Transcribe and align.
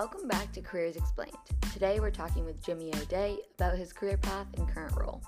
Welcome 0.00 0.28
back 0.28 0.50
to 0.52 0.62
Careers 0.62 0.96
Explained. 0.96 1.36
Today 1.74 2.00
we're 2.00 2.10
talking 2.10 2.46
with 2.46 2.64
Jimmy 2.64 2.90
O'Dea 2.96 3.36
about 3.58 3.76
his 3.76 3.92
career 3.92 4.16
path 4.16 4.46
and 4.56 4.66
current 4.66 4.96
role. 4.96 5.22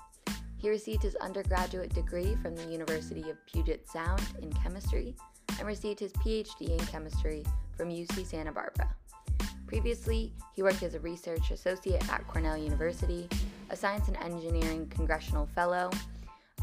He 0.57 0.67
received 0.67 1.03
his 1.03 1.15
undergraduate 1.17 1.93
degree 1.93 2.35
from 2.41 2.55
the 2.55 2.65
University 2.65 3.29
of 3.29 3.37
Puget 3.45 3.87
Sound 3.87 4.23
in 4.41 4.51
chemistry 4.51 5.15
and 5.59 5.67
received 5.67 5.99
his 5.99 6.11
PhD 6.13 6.71
in 6.71 6.79
chemistry 6.87 7.45
from 7.77 7.89
UC 7.91 8.25
Santa 8.25 8.51
Barbara. 8.51 8.95
Previously, 9.67 10.33
he 10.55 10.63
worked 10.63 10.81
as 10.81 10.95
a 10.95 10.99
research 11.01 11.51
associate 11.51 12.11
at 12.11 12.27
Cornell 12.27 12.57
University, 12.57 13.29
a 13.69 13.75
science 13.75 14.07
and 14.07 14.17
engineering 14.17 14.87
congressional 14.89 15.45
fellow, 15.45 15.91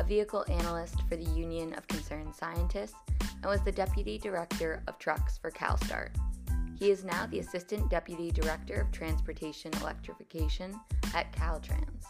a 0.00 0.02
vehicle 0.02 0.44
analyst 0.48 1.00
for 1.08 1.14
the 1.14 1.30
Union 1.30 1.74
of 1.74 1.86
Concerned 1.86 2.34
Scientists, 2.34 2.96
and 3.20 3.44
was 3.44 3.62
the 3.62 3.70
deputy 3.70 4.18
director 4.18 4.82
of 4.88 4.98
trucks 4.98 5.38
for 5.38 5.52
CalSTART. 5.52 6.10
He 6.80 6.90
is 6.90 7.04
now 7.04 7.26
the 7.26 7.40
assistant 7.40 7.90
deputy 7.90 8.30
director 8.30 8.80
of 8.80 8.90
transportation 8.90 9.70
electrification 9.82 10.74
at 11.14 11.30
Caltrans. 11.30 12.04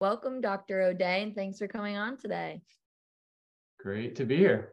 Welcome, 0.00 0.40
Dr. 0.40 0.82
O'Dea, 0.82 1.22
and 1.22 1.36
thanks 1.36 1.58
for 1.58 1.68
coming 1.68 1.96
on 1.96 2.16
today. 2.16 2.62
Great 3.78 4.16
to 4.16 4.24
be 4.24 4.38
here. 4.38 4.72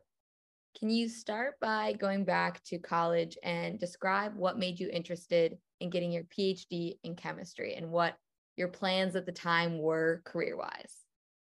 Can 0.80 0.90
you 0.90 1.08
start 1.08 1.60
by 1.62 1.94
going 1.94 2.26
back 2.26 2.64
to 2.64 2.80
college 2.80 3.38
and 3.44 3.80
describe 3.80 4.36
what 4.36 4.58
made 4.58 4.80
you 4.80 4.90
interested 4.92 5.60
in 5.80 5.92
getting 5.92 6.12
your 6.12 6.24
PhD 6.24 6.98
in 7.04 7.16
chemistry 7.16 7.76
and 7.76 7.92
what 7.92 8.16
your 8.58 8.70
plans 8.70 9.16
at 9.16 9.28
the 9.28 9.32
time 9.32 9.78
were 9.78 10.24
career 10.26 10.58
wise? 10.58 11.04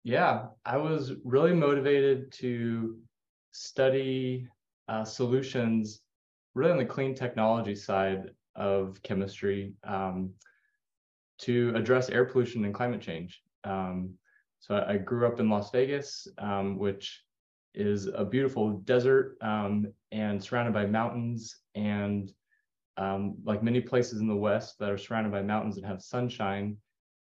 Yeah, 0.04 0.46
I 0.64 0.78
was 0.78 1.14
really 1.26 1.54
motivated 1.54 2.32
to 2.34 3.00
study 3.58 4.48
uh, 4.88 5.04
solutions 5.04 6.02
really 6.54 6.72
on 6.72 6.78
the 6.78 6.86
clean 6.86 7.16
technology 7.16 7.76
side 7.76 8.30
of 8.56 9.02
chemistry 9.02 9.74
um, 9.84 10.32
to 11.40 11.74
address 11.76 12.10
air 12.10 12.26
pollution 12.26 12.66
and 12.66 12.74
climate 12.74 13.02
change. 13.02 13.42
Um, 13.64 14.14
so 14.60 14.76
I, 14.76 14.94
I, 14.94 14.98
grew 14.98 15.28
up 15.28 15.40
in 15.40 15.50
Las 15.50 15.72
Vegas, 15.72 16.28
um, 16.38 16.78
which 16.78 17.24
is 17.74 18.08
a 18.08 18.24
beautiful 18.24 18.78
desert 18.80 19.38
um, 19.42 19.88
and 20.12 20.44
surrounded 20.44 20.74
by 20.74 20.86
mountains 20.86 21.58
and 21.76 22.32
um, 22.98 23.36
like 23.44 23.62
many 23.62 23.82
places 23.82 24.22
in 24.22 24.28
the 24.28 24.36
West 24.36 24.80
that 24.80 24.90
are 24.90 24.98
surrounded 24.98 25.32
by 25.32 25.42
mountains 25.42 25.78
and 25.78 25.86
have 25.86 26.02
sunshine, 26.02 26.78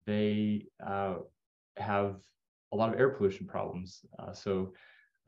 they 0.07 0.67
uh, 0.85 1.17
have 1.77 2.17
a 2.73 2.77
lot 2.77 2.93
of 2.93 2.99
air 2.99 3.11
pollution 3.11 3.47
problems. 3.47 4.05
Uh, 4.19 4.33
so 4.33 4.73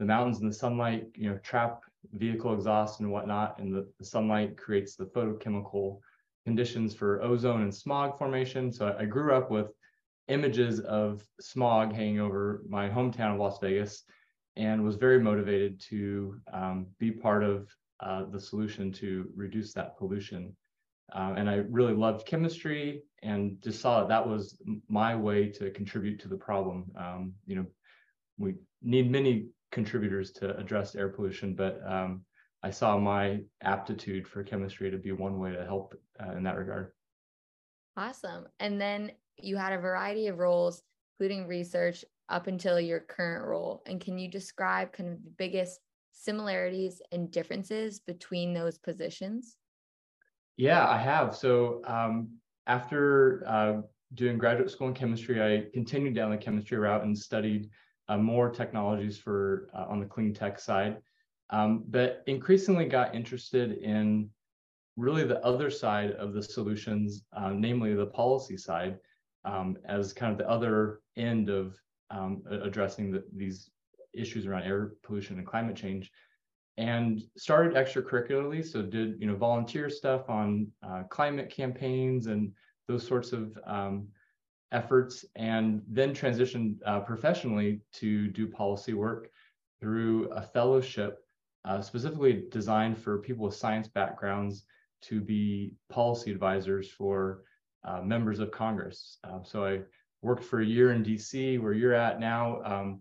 the 0.02 0.06
mountains 0.06 0.40
and 0.40 0.50
the 0.50 0.54
sunlight, 0.54 1.06
you 1.14 1.30
know, 1.30 1.38
trap 1.38 1.82
vehicle 2.14 2.52
exhaust 2.52 2.98
and 2.98 3.10
whatnot, 3.10 3.60
and 3.60 3.72
the, 3.72 3.86
the 4.00 4.04
sunlight 4.04 4.56
creates 4.56 4.96
the 4.96 5.04
photochemical 5.04 6.00
conditions 6.44 6.92
for 6.92 7.22
ozone 7.22 7.62
and 7.62 7.72
smog 7.72 8.18
formation. 8.18 8.72
So 8.72 8.88
I, 8.88 9.02
I 9.02 9.04
grew 9.04 9.32
up 9.32 9.48
with 9.48 9.68
images 10.26 10.80
of 10.80 11.22
smog 11.40 11.92
hanging 11.92 12.18
over 12.18 12.64
my 12.68 12.88
hometown 12.88 13.32
of 13.34 13.38
Las 13.38 13.60
Vegas 13.60 14.02
and 14.56 14.82
was 14.82 14.96
very 14.96 15.20
motivated 15.20 15.80
to 15.88 16.40
um, 16.52 16.88
be 16.98 17.12
part 17.12 17.44
of 17.44 17.68
uh, 18.00 18.24
the 18.24 18.40
solution 18.40 18.90
to 18.94 19.30
reduce 19.36 19.72
that 19.74 19.96
pollution. 19.96 20.56
Uh, 21.14 21.34
and 21.36 21.48
I 21.48 21.62
really 21.70 21.94
loved 21.94 22.26
chemistry 22.26 23.04
and 23.22 23.56
just 23.62 23.80
saw 23.80 24.00
that 24.00 24.08
that 24.08 24.28
was 24.28 24.60
my 24.88 25.14
way 25.14 25.48
to 25.50 25.70
contribute 25.70 26.18
to 26.22 26.28
the 26.28 26.36
problem. 26.36 26.90
Um, 26.98 27.34
you 27.46 27.54
know, 27.54 27.66
we 28.38 28.54
need 28.82 29.08
many 29.08 29.46
contributors 29.72 30.30
to 30.30 30.56
address 30.56 30.94
air 30.94 31.08
pollution, 31.08 31.54
but 31.54 31.80
um, 31.84 32.22
I 32.62 32.70
saw 32.70 32.96
my 32.98 33.40
aptitude 33.62 34.28
for 34.28 34.44
chemistry 34.44 34.90
to 34.90 34.98
be 34.98 35.10
one 35.10 35.40
way 35.40 35.52
to 35.52 35.64
help 35.64 35.94
uh, 36.20 36.32
in 36.36 36.44
that 36.44 36.56
regard. 36.56 36.92
Awesome. 37.96 38.46
And 38.60 38.80
then 38.80 39.10
you 39.36 39.56
had 39.56 39.72
a 39.72 39.78
variety 39.78 40.28
of 40.28 40.38
roles, 40.38 40.82
including 41.18 41.48
research 41.48 42.04
up 42.28 42.46
until 42.46 42.78
your 42.78 43.00
current 43.00 43.44
role. 43.44 43.82
And 43.86 44.00
can 44.00 44.18
you 44.18 44.30
describe 44.30 44.92
kind 44.92 45.10
of 45.10 45.24
the 45.24 45.30
biggest 45.30 45.80
similarities 46.12 47.02
and 47.10 47.30
differences 47.30 47.98
between 48.00 48.54
those 48.54 48.78
positions? 48.78 49.56
Yeah, 50.56 50.88
I 50.88 50.98
have. 50.98 51.34
So 51.34 51.82
um, 51.86 52.28
after 52.66 53.44
uh, 53.48 53.80
doing 54.14 54.38
graduate 54.38 54.70
school 54.70 54.88
in 54.88 54.94
chemistry, 54.94 55.42
I 55.42 55.66
continued 55.72 56.14
down 56.14 56.30
the 56.30 56.36
chemistry 56.36 56.78
route 56.78 57.02
and 57.02 57.16
studied 57.16 57.70
more 58.18 58.50
technologies 58.50 59.18
for 59.18 59.68
uh, 59.74 59.86
on 59.88 60.00
the 60.00 60.06
clean 60.06 60.34
tech 60.34 60.58
side, 60.58 60.98
um, 61.50 61.84
but 61.88 62.22
increasingly 62.26 62.84
got 62.86 63.14
interested 63.14 63.78
in 63.78 64.28
really 64.96 65.24
the 65.24 65.44
other 65.44 65.70
side 65.70 66.12
of 66.12 66.34
the 66.34 66.42
solutions, 66.42 67.24
uh, 67.36 67.50
namely 67.50 67.94
the 67.94 68.06
policy 68.06 68.56
side, 68.56 68.98
um, 69.44 69.76
as 69.86 70.12
kind 70.12 70.32
of 70.32 70.38
the 70.38 70.48
other 70.48 71.00
end 71.16 71.48
of 71.48 71.76
um, 72.10 72.42
addressing 72.50 73.10
the, 73.10 73.24
these 73.34 73.70
issues 74.14 74.46
around 74.46 74.64
air 74.64 74.92
pollution 75.02 75.38
and 75.38 75.46
climate 75.46 75.76
change 75.76 76.10
and 76.78 77.22
started 77.36 77.74
extracurricularly. 77.74 78.64
So 78.64 78.82
did 78.82 79.20
you 79.20 79.26
know 79.26 79.36
volunteer 79.36 79.90
stuff 79.90 80.28
on 80.28 80.68
uh, 80.82 81.02
climate 81.10 81.50
campaigns 81.50 82.26
and 82.26 82.52
those 82.88 83.06
sorts 83.06 83.32
of 83.32 83.58
um, 83.66 84.08
efforts 84.72 85.24
and 85.36 85.82
then 85.88 86.14
transitioned 86.14 86.76
uh, 86.86 87.00
professionally 87.00 87.80
to 87.92 88.28
do 88.28 88.48
policy 88.48 88.94
work 88.94 89.30
through 89.80 90.28
a 90.30 90.42
fellowship 90.42 91.18
uh, 91.64 91.80
specifically 91.80 92.44
designed 92.50 92.98
for 92.98 93.18
people 93.18 93.44
with 93.44 93.54
science 93.54 93.88
backgrounds 93.88 94.64
to 95.02 95.20
be 95.20 95.74
policy 95.90 96.30
advisors 96.30 96.90
for 96.90 97.42
uh, 97.84 98.00
members 98.00 98.40
of 98.40 98.50
Congress. 98.50 99.18
Uh, 99.24 99.42
so 99.42 99.64
I 99.64 99.80
worked 100.22 100.44
for 100.44 100.60
a 100.60 100.66
year 100.66 100.92
in 100.92 101.04
DC, 101.04 101.60
where 101.60 101.72
you're 101.72 101.94
at 101.94 102.20
now, 102.20 102.62
um, 102.64 103.00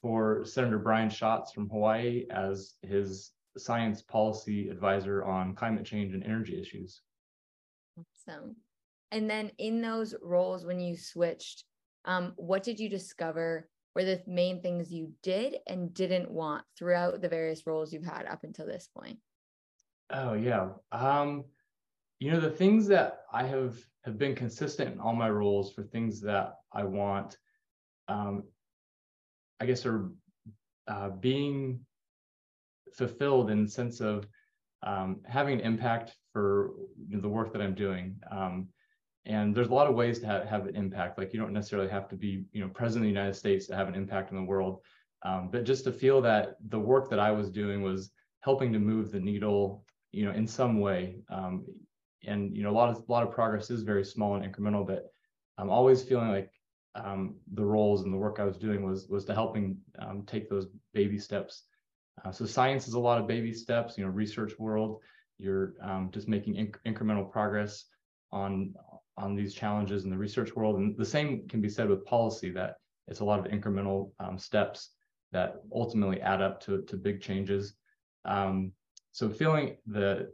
for 0.00 0.44
Senator 0.44 0.78
Brian 0.78 1.08
Schatz 1.08 1.52
from 1.52 1.68
Hawaii 1.68 2.26
as 2.30 2.74
his 2.82 3.32
science 3.56 4.02
policy 4.02 4.68
advisor 4.68 5.24
on 5.24 5.54
climate 5.54 5.84
change 5.84 6.14
and 6.14 6.24
energy 6.24 6.60
issues. 6.60 7.02
Awesome. 7.98 8.56
And 9.14 9.30
then 9.30 9.52
in 9.58 9.80
those 9.80 10.12
roles, 10.20 10.66
when 10.66 10.80
you 10.80 10.96
switched, 10.96 11.62
um, 12.04 12.32
what 12.34 12.64
did 12.64 12.80
you 12.80 12.88
discover 12.88 13.68
were 13.94 14.04
the 14.04 14.20
main 14.26 14.60
things 14.60 14.92
you 14.92 15.12
did 15.22 15.58
and 15.68 15.94
didn't 15.94 16.28
want 16.28 16.64
throughout 16.76 17.22
the 17.22 17.28
various 17.28 17.64
roles 17.64 17.92
you've 17.92 18.04
had 18.04 18.26
up 18.26 18.42
until 18.42 18.66
this 18.66 18.88
point? 18.98 19.18
Oh 20.10 20.34
yeah. 20.34 20.70
Um, 20.90 21.44
you 22.18 22.32
know, 22.32 22.40
the 22.40 22.50
things 22.50 22.88
that 22.88 23.20
I 23.32 23.44
have 23.44 23.76
have 24.04 24.18
been 24.18 24.34
consistent 24.34 24.92
in 24.92 24.98
all 24.98 25.14
my 25.14 25.30
roles 25.30 25.72
for 25.72 25.84
things 25.84 26.20
that 26.22 26.54
I 26.72 26.82
want, 26.82 27.36
um, 28.08 28.42
I 29.60 29.66
guess 29.66 29.86
are 29.86 30.10
uh, 30.88 31.10
being 31.10 31.86
fulfilled 32.92 33.48
in 33.48 33.62
the 33.62 33.70
sense 33.70 34.00
of 34.00 34.26
um, 34.82 35.20
having 35.24 35.60
an 35.60 35.64
impact 35.64 36.16
for 36.32 36.72
you 37.08 37.14
know, 37.14 37.22
the 37.22 37.28
work 37.28 37.52
that 37.52 37.62
I'm 37.62 37.76
doing. 37.76 38.16
Um, 38.28 38.70
and 39.26 39.54
there's 39.54 39.68
a 39.68 39.74
lot 39.74 39.86
of 39.86 39.94
ways 39.94 40.18
to 40.20 40.26
have, 40.26 40.46
have 40.46 40.66
an 40.66 40.76
impact. 40.76 41.18
Like 41.18 41.32
you 41.32 41.40
don't 41.40 41.52
necessarily 41.52 41.88
have 41.88 42.08
to 42.08 42.16
be, 42.16 42.44
you 42.52 42.60
know, 42.60 42.68
president 42.68 43.06
of 43.06 43.14
the 43.14 43.20
United 43.20 43.34
States 43.34 43.66
to 43.68 43.76
have 43.76 43.88
an 43.88 43.94
impact 43.94 44.30
in 44.30 44.36
the 44.36 44.42
world. 44.44 44.80
Um, 45.24 45.48
but 45.50 45.64
just 45.64 45.84
to 45.84 45.92
feel 45.92 46.20
that 46.22 46.56
the 46.68 46.78
work 46.78 47.08
that 47.10 47.18
I 47.18 47.30
was 47.30 47.50
doing 47.50 47.82
was 47.82 48.10
helping 48.40 48.72
to 48.74 48.78
move 48.78 49.10
the 49.10 49.20
needle, 49.20 49.84
you 50.12 50.26
know, 50.26 50.32
in 50.32 50.46
some 50.46 50.80
way. 50.80 51.16
Um, 51.30 51.64
and 52.26 52.56
you 52.56 52.62
know 52.62 52.70
a 52.70 52.72
lot 52.72 52.88
of 52.88 53.04
a 53.08 53.12
lot 53.12 53.22
of 53.22 53.32
progress 53.32 53.70
is 53.70 53.82
very 53.82 54.04
small 54.04 54.34
and 54.34 54.44
incremental 54.44 54.86
but 54.86 55.10
i'm 55.58 55.70
always 55.70 56.02
feeling 56.02 56.28
like 56.28 56.50
um, 56.96 57.34
the 57.54 57.64
roles 57.64 58.02
and 58.02 58.12
the 58.12 58.16
work 58.16 58.38
i 58.38 58.44
was 58.44 58.56
doing 58.56 58.84
was 58.84 59.08
was 59.08 59.24
to 59.24 59.34
helping 59.34 59.76
um, 59.98 60.22
take 60.26 60.48
those 60.48 60.68
baby 60.92 61.18
steps 61.18 61.64
uh, 62.24 62.30
so 62.30 62.44
science 62.44 62.86
is 62.86 62.94
a 62.94 63.00
lot 63.00 63.20
of 63.20 63.26
baby 63.26 63.52
steps 63.52 63.98
you 63.98 64.04
know 64.04 64.10
research 64.10 64.52
world 64.58 65.00
you're 65.38 65.74
um, 65.82 66.10
just 66.12 66.28
making 66.28 66.54
inc- 66.54 66.76
incremental 66.86 67.30
progress 67.30 67.86
on 68.30 68.72
on 69.16 69.34
these 69.34 69.54
challenges 69.54 70.04
in 70.04 70.10
the 70.10 70.16
research 70.16 70.54
world 70.56 70.76
and 70.76 70.96
the 70.96 71.04
same 71.04 71.46
can 71.48 71.60
be 71.60 71.68
said 71.68 71.88
with 71.88 72.04
policy 72.04 72.50
that 72.50 72.76
it's 73.06 73.20
a 73.20 73.24
lot 73.24 73.38
of 73.38 73.52
incremental 73.52 74.10
um, 74.18 74.38
steps 74.38 74.90
that 75.32 75.56
ultimately 75.72 76.20
add 76.20 76.40
up 76.40 76.60
to, 76.60 76.82
to 76.82 76.96
big 76.96 77.20
changes 77.20 77.74
um, 78.24 78.72
so 79.12 79.30
feeling 79.30 79.76
the 79.86 80.32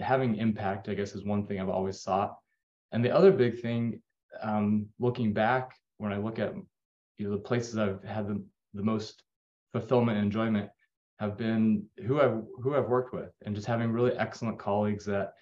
having 0.00 0.36
impact, 0.36 0.88
I 0.88 0.94
guess, 0.94 1.14
is 1.14 1.24
one 1.24 1.46
thing 1.46 1.60
I've 1.60 1.68
always 1.68 2.00
sought. 2.00 2.36
And 2.92 3.04
the 3.04 3.14
other 3.14 3.32
big 3.32 3.60
thing, 3.60 4.00
um, 4.42 4.86
looking 4.98 5.32
back, 5.32 5.76
when 5.98 6.12
I 6.12 6.16
look 6.16 6.38
at 6.38 6.54
you 7.18 7.26
know 7.26 7.32
the 7.32 7.42
places 7.42 7.76
I've 7.76 8.02
had 8.04 8.26
the, 8.26 8.42
the 8.74 8.82
most 8.82 9.22
fulfillment 9.72 10.18
and 10.18 10.26
enjoyment, 10.26 10.70
have 11.18 11.36
been 11.36 11.84
who 12.06 12.20
I've 12.20 12.42
who 12.62 12.74
I've 12.74 12.88
worked 12.88 13.12
with, 13.12 13.32
and 13.44 13.54
just 13.54 13.66
having 13.66 13.90
really 13.90 14.16
excellent 14.16 14.58
colleagues 14.58 15.04
that 15.06 15.34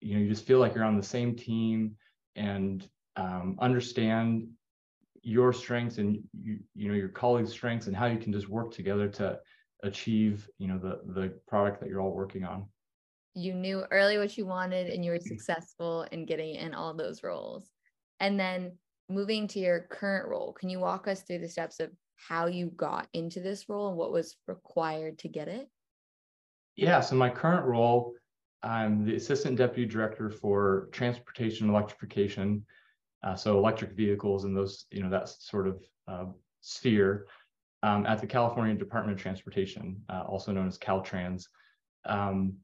you 0.00 0.14
know 0.14 0.20
you 0.20 0.28
just 0.28 0.46
feel 0.46 0.58
like 0.58 0.74
you're 0.74 0.84
on 0.84 0.96
the 0.96 1.02
same 1.02 1.34
team 1.34 1.96
and 2.34 2.88
um, 3.16 3.56
understand 3.60 4.48
your 5.22 5.52
strengths 5.52 5.98
and 5.98 6.22
you, 6.40 6.58
you 6.74 6.88
know 6.88 6.94
your 6.94 7.08
colleagues' 7.08 7.50
strengths 7.50 7.86
and 7.86 7.96
how 7.96 8.06
you 8.06 8.18
can 8.18 8.32
just 8.32 8.48
work 8.48 8.72
together 8.72 9.08
to 9.08 9.38
achieve 9.82 10.48
you 10.58 10.68
know 10.68 10.78
the 10.78 11.00
the 11.12 11.28
product 11.48 11.80
that 11.80 11.88
you're 11.88 12.00
all 12.00 12.12
working 12.12 12.44
on. 12.44 12.66
You 13.34 13.52
knew 13.52 13.84
early 13.90 14.18
what 14.18 14.38
you 14.38 14.46
wanted 14.46 14.88
and 14.88 15.04
you 15.04 15.10
were 15.10 15.18
successful 15.18 16.06
in 16.10 16.24
getting 16.24 16.54
in 16.54 16.72
all 16.72 16.94
those 16.94 17.22
roles. 17.22 17.70
And 18.18 18.40
then 18.40 18.78
moving 19.10 19.46
to 19.48 19.58
your 19.58 19.80
current 19.90 20.26
role 20.26 20.52
can 20.52 20.70
you 20.70 20.80
walk 20.80 21.06
us 21.06 21.22
through 21.22 21.40
the 21.40 21.48
steps 21.48 21.78
of 21.80 21.90
how 22.16 22.46
you 22.46 22.68
got 22.76 23.08
into 23.12 23.40
this 23.40 23.68
role 23.68 23.88
and 23.88 23.96
what 23.96 24.10
was 24.10 24.36
required 24.46 25.18
to 25.18 25.28
get 25.28 25.48
it? 25.48 25.68
Yeah 26.76 27.00
so 27.00 27.16
my 27.16 27.30
current 27.30 27.66
role 27.66 28.14
i'm 28.62 29.04
the 29.04 29.14
assistant 29.16 29.56
deputy 29.56 29.86
director 29.86 30.30
for 30.30 30.88
transportation 30.92 31.66
and 31.66 31.74
electrification 31.74 32.64
uh, 33.22 33.34
so 33.34 33.58
electric 33.58 33.92
vehicles 33.92 34.44
and 34.44 34.56
those 34.56 34.86
you 34.90 35.02
know 35.02 35.10
that 35.10 35.28
sort 35.28 35.66
of 35.66 35.82
uh, 36.08 36.26
sphere 36.60 37.26
um, 37.82 38.06
at 38.06 38.20
the 38.20 38.26
California 38.26 38.74
Department 38.74 39.16
of 39.16 39.22
Transportation, 39.22 40.02
uh, 40.08 40.22
also 40.26 40.52
known 40.52 40.66
as 40.66 40.78
Caltrans. 40.78 41.44
Um, 42.04 42.54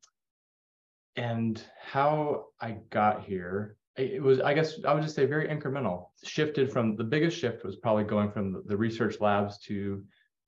and 1.17 1.62
how 1.81 2.47
I 2.61 2.79
got 2.91 3.25
here, 3.25 3.77
it 3.97 4.23
was, 4.23 4.41
I 4.41 4.55
guess, 4.55 4.81
I 4.85 4.94
would 4.94 5.03
just 5.03 5.15
say 5.15 5.27
very 5.27 5.47
incremental. 5.47 6.06
Shifted 6.25 6.73
from 6.73 6.97
the 6.97 7.05
biggest 7.05 7.39
shift 7.39 7.65
was 7.65 7.77
probably 7.77 8.05
going 8.05 8.31
from 8.33 8.53
the, 8.53 8.62
the 8.67 8.77
research 8.77 9.21
labs 9.21 9.59
to 9.61 10.03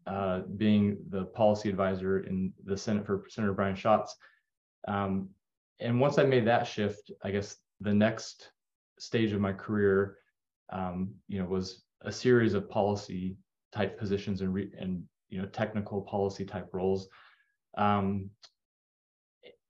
uh, 0.07 0.41
being 0.57 0.97
the 1.11 1.27
policy 1.27 1.69
advisor 1.69 2.21
in 2.21 2.53
the 2.65 2.77
Senate 2.77 3.07
for 3.07 3.25
Senator 3.29 3.53
Brian 3.53 3.77
Schatz. 3.77 4.17
Um, 4.87 5.31
and 5.81 6.01
once 6.01 6.19
I 6.19 6.25
made 6.25 6.47
that 6.47 6.67
shift, 6.67 7.11
I 7.23 7.31
guess 7.31 7.57
the 7.81 7.95
next 7.95 8.51
stage 8.99 9.33
of 9.33 9.41
my 9.41 9.53
career, 9.53 10.19
um, 10.71 11.15
you 11.29 11.41
know, 11.41 11.47
was 11.47 11.85
a 12.03 12.13
series 12.13 12.55
of 12.55 12.69
policy 12.69 13.37
type 13.73 13.99
positions 13.99 14.41
and 14.41 14.55
re- 14.55 14.73
and 14.79 15.03
you 15.29 15.41
know 15.41 15.49
technical 15.49 16.03
policy 16.03 16.45
type 16.45 16.69
roles 16.73 17.09
um, 17.77 18.31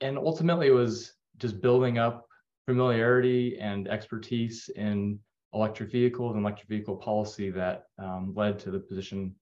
and 0.00 0.18
ultimately 0.18 0.68
it 0.68 0.72
was 0.72 1.14
just 1.38 1.60
building 1.60 1.98
up 1.98 2.26
familiarity 2.66 3.58
and 3.58 3.88
expertise 3.88 4.68
in 4.76 5.18
electric 5.52 5.90
vehicles 5.90 6.34
and 6.34 6.42
electric 6.42 6.68
vehicle 6.68 6.96
policy 6.96 7.50
that 7.50 7.84
um, 7.98 8.32
led 8.36 8.58
to 8.58 8.70
the 8.70 8.78
position 8.78 9.34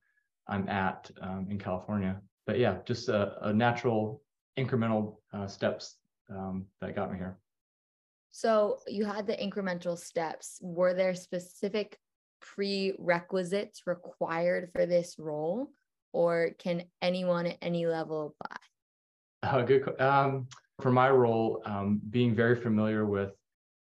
I'm 0.48 0.69
at 0.69 1.10
um, 1.20 1.46
in 1.50 1.58
California. 1.58 2.20
But 2.46 2.58
yeah, 2.58 2.78
just 2.84 3.08
a, 3.08 3.48
a 3.48 3.52
natural 3.52 4.22
incremental 4.58 5.16
uh, 5.32 5.46
steps 5.46 5.96
um, 6.31 6.66
that 6.81 6.94
got 6.94 7.12
me 7.12 7.19
here. 7.19 7.38
So 8.31 8.78
you 8.87 9.04
had 9.04 9.26
the 9.26 9.37
incremental 9.37 9.99
steps. 9.99 10.58
Were 10.62 10.94
there 10.94 11.14
specific 11.14 11.99
prerequisites 12.40 13.82
required 13.87 14.70
for 14.72 14.87
this 14.87 15.16
role, 15.19 15.69
or 16.12 16.50
can 16.58 16.84
anyone 17.00 17.46
at 17.46 17.58
any 17.60 17.87
level 17.87 18.34
apply? 18.40 18.56
Oh, 19.44 19.64
good. 19.64 20.00
Um, 20.00 20.49
for 20.81 20.90
my 20.90 21.10
role, 21.10 21.62
um, 21.66 22.00
being 22.10 22.34
very 22.34 22.56
familiar 22.56 23.06
with 23.06 23.32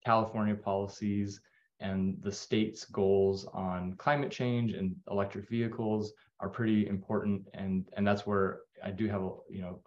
California 0.04 0.54
policies 0.54 1.40
and 1.78 2.16
the 2.22 2.32
state's 2.32 2.84
goals 2.84 3.46
on 3.52 3.94
climate 3.96 4.30
change 4.30 4.72
and 4.72 4.94
electric 5.10 5.48
vehicles 5.48 6.12
are 6.40 6.48
pretty 6.48 6.86
important, 6.86 7.46
and 7.54 7.88
and 7.96 8.06
that's 8.06 8.26
where 8.26 8.60
I 8.82 8.90
do 8.90 9.08
have 9.08 9.22
a 9.22 9.30
you 9.48 9.62
know 9.62 9.80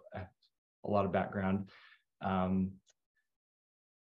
a 0.84 0.90
lot 0.90 1.04
of 1.04 1.12
background. 1.12 1.68
Um, 2.22 2.72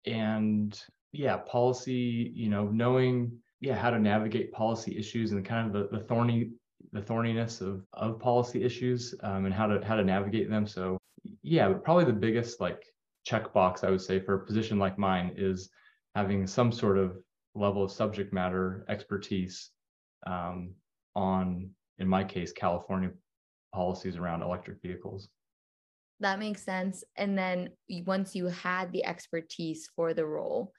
and 0.07 0.79
yeah, 1.13 1.37
policy, 1.37 2.33
you 2.35 2.49
know, 2.49 2.67
knowing 2.67 3.39
yeah 3.63 3.77
how 3.77 3.91
to 3.91 3.99
navigate 3.99 4.53
policy 4.53 4.99
issues 4.99 5.33
and 5.33 5.45
kind 5.45 5.67
of 5.69 5.73
the, 5.73 5.97
the 5.97 6.05
thorny 6.05 6.51
the 6.93 7.01
thorniness 7.01 7.63
of 7.63 7.87
of 7.95 8.19
policy 8.19 8.63
issues 8.63 9.15
um, 9.23 9.47
and 9.47 9.55
how 9.55 9.67
to 9.67 9.83
how 9.87 9.97
to 9.97 10.05
navigate 10.05 10.51
them 10.51 10.67
so 10.67 10.99
yeah 11.43 11.73
probably 11.73 12.05
the 12.05 12.13
biggest 12.13 12.61
like 12.61 12.85
checkbox 13.27 13.85
i 13.85 13.91
would 13.91 14.01
say 14.01 14.19
for 14.21 14.35
a 14.35 14.45
position 14.45 14.79
like 14.79 14.99
mine 14.99 15.33
is 15.37 15.71
having 16.17 16.47
some 16.47 16.73
sort 16.73 16.99
of 16.99 17.17
level 17.55 17.85
of 17.85 17.93
subject 17.93 18.33
matter 18.33 18.85
expertise 18.89 19.71
um, 20.27 20.75
on 21.15 21.71
in 21.99 22.09
my 22.09 22.25
case 22.25 22.53
california 22.53 23.11
policies 23.73 24.17
around 24.17 24.43
electric 24.43 24.83
vehicles 24.83 25.29
that 26.23 26.39
makes 26.39 26.63
sense 26.63 27.05
and 27.17 27.37
then 27.37 27.69
once 28.07 28.35
you 28.35 28.47
had 28.47 28.91
the 28.93 29.05
expertise 29.05 29.89
for 29.95 30.15
the 30.15 30.25
role 30.25 30.73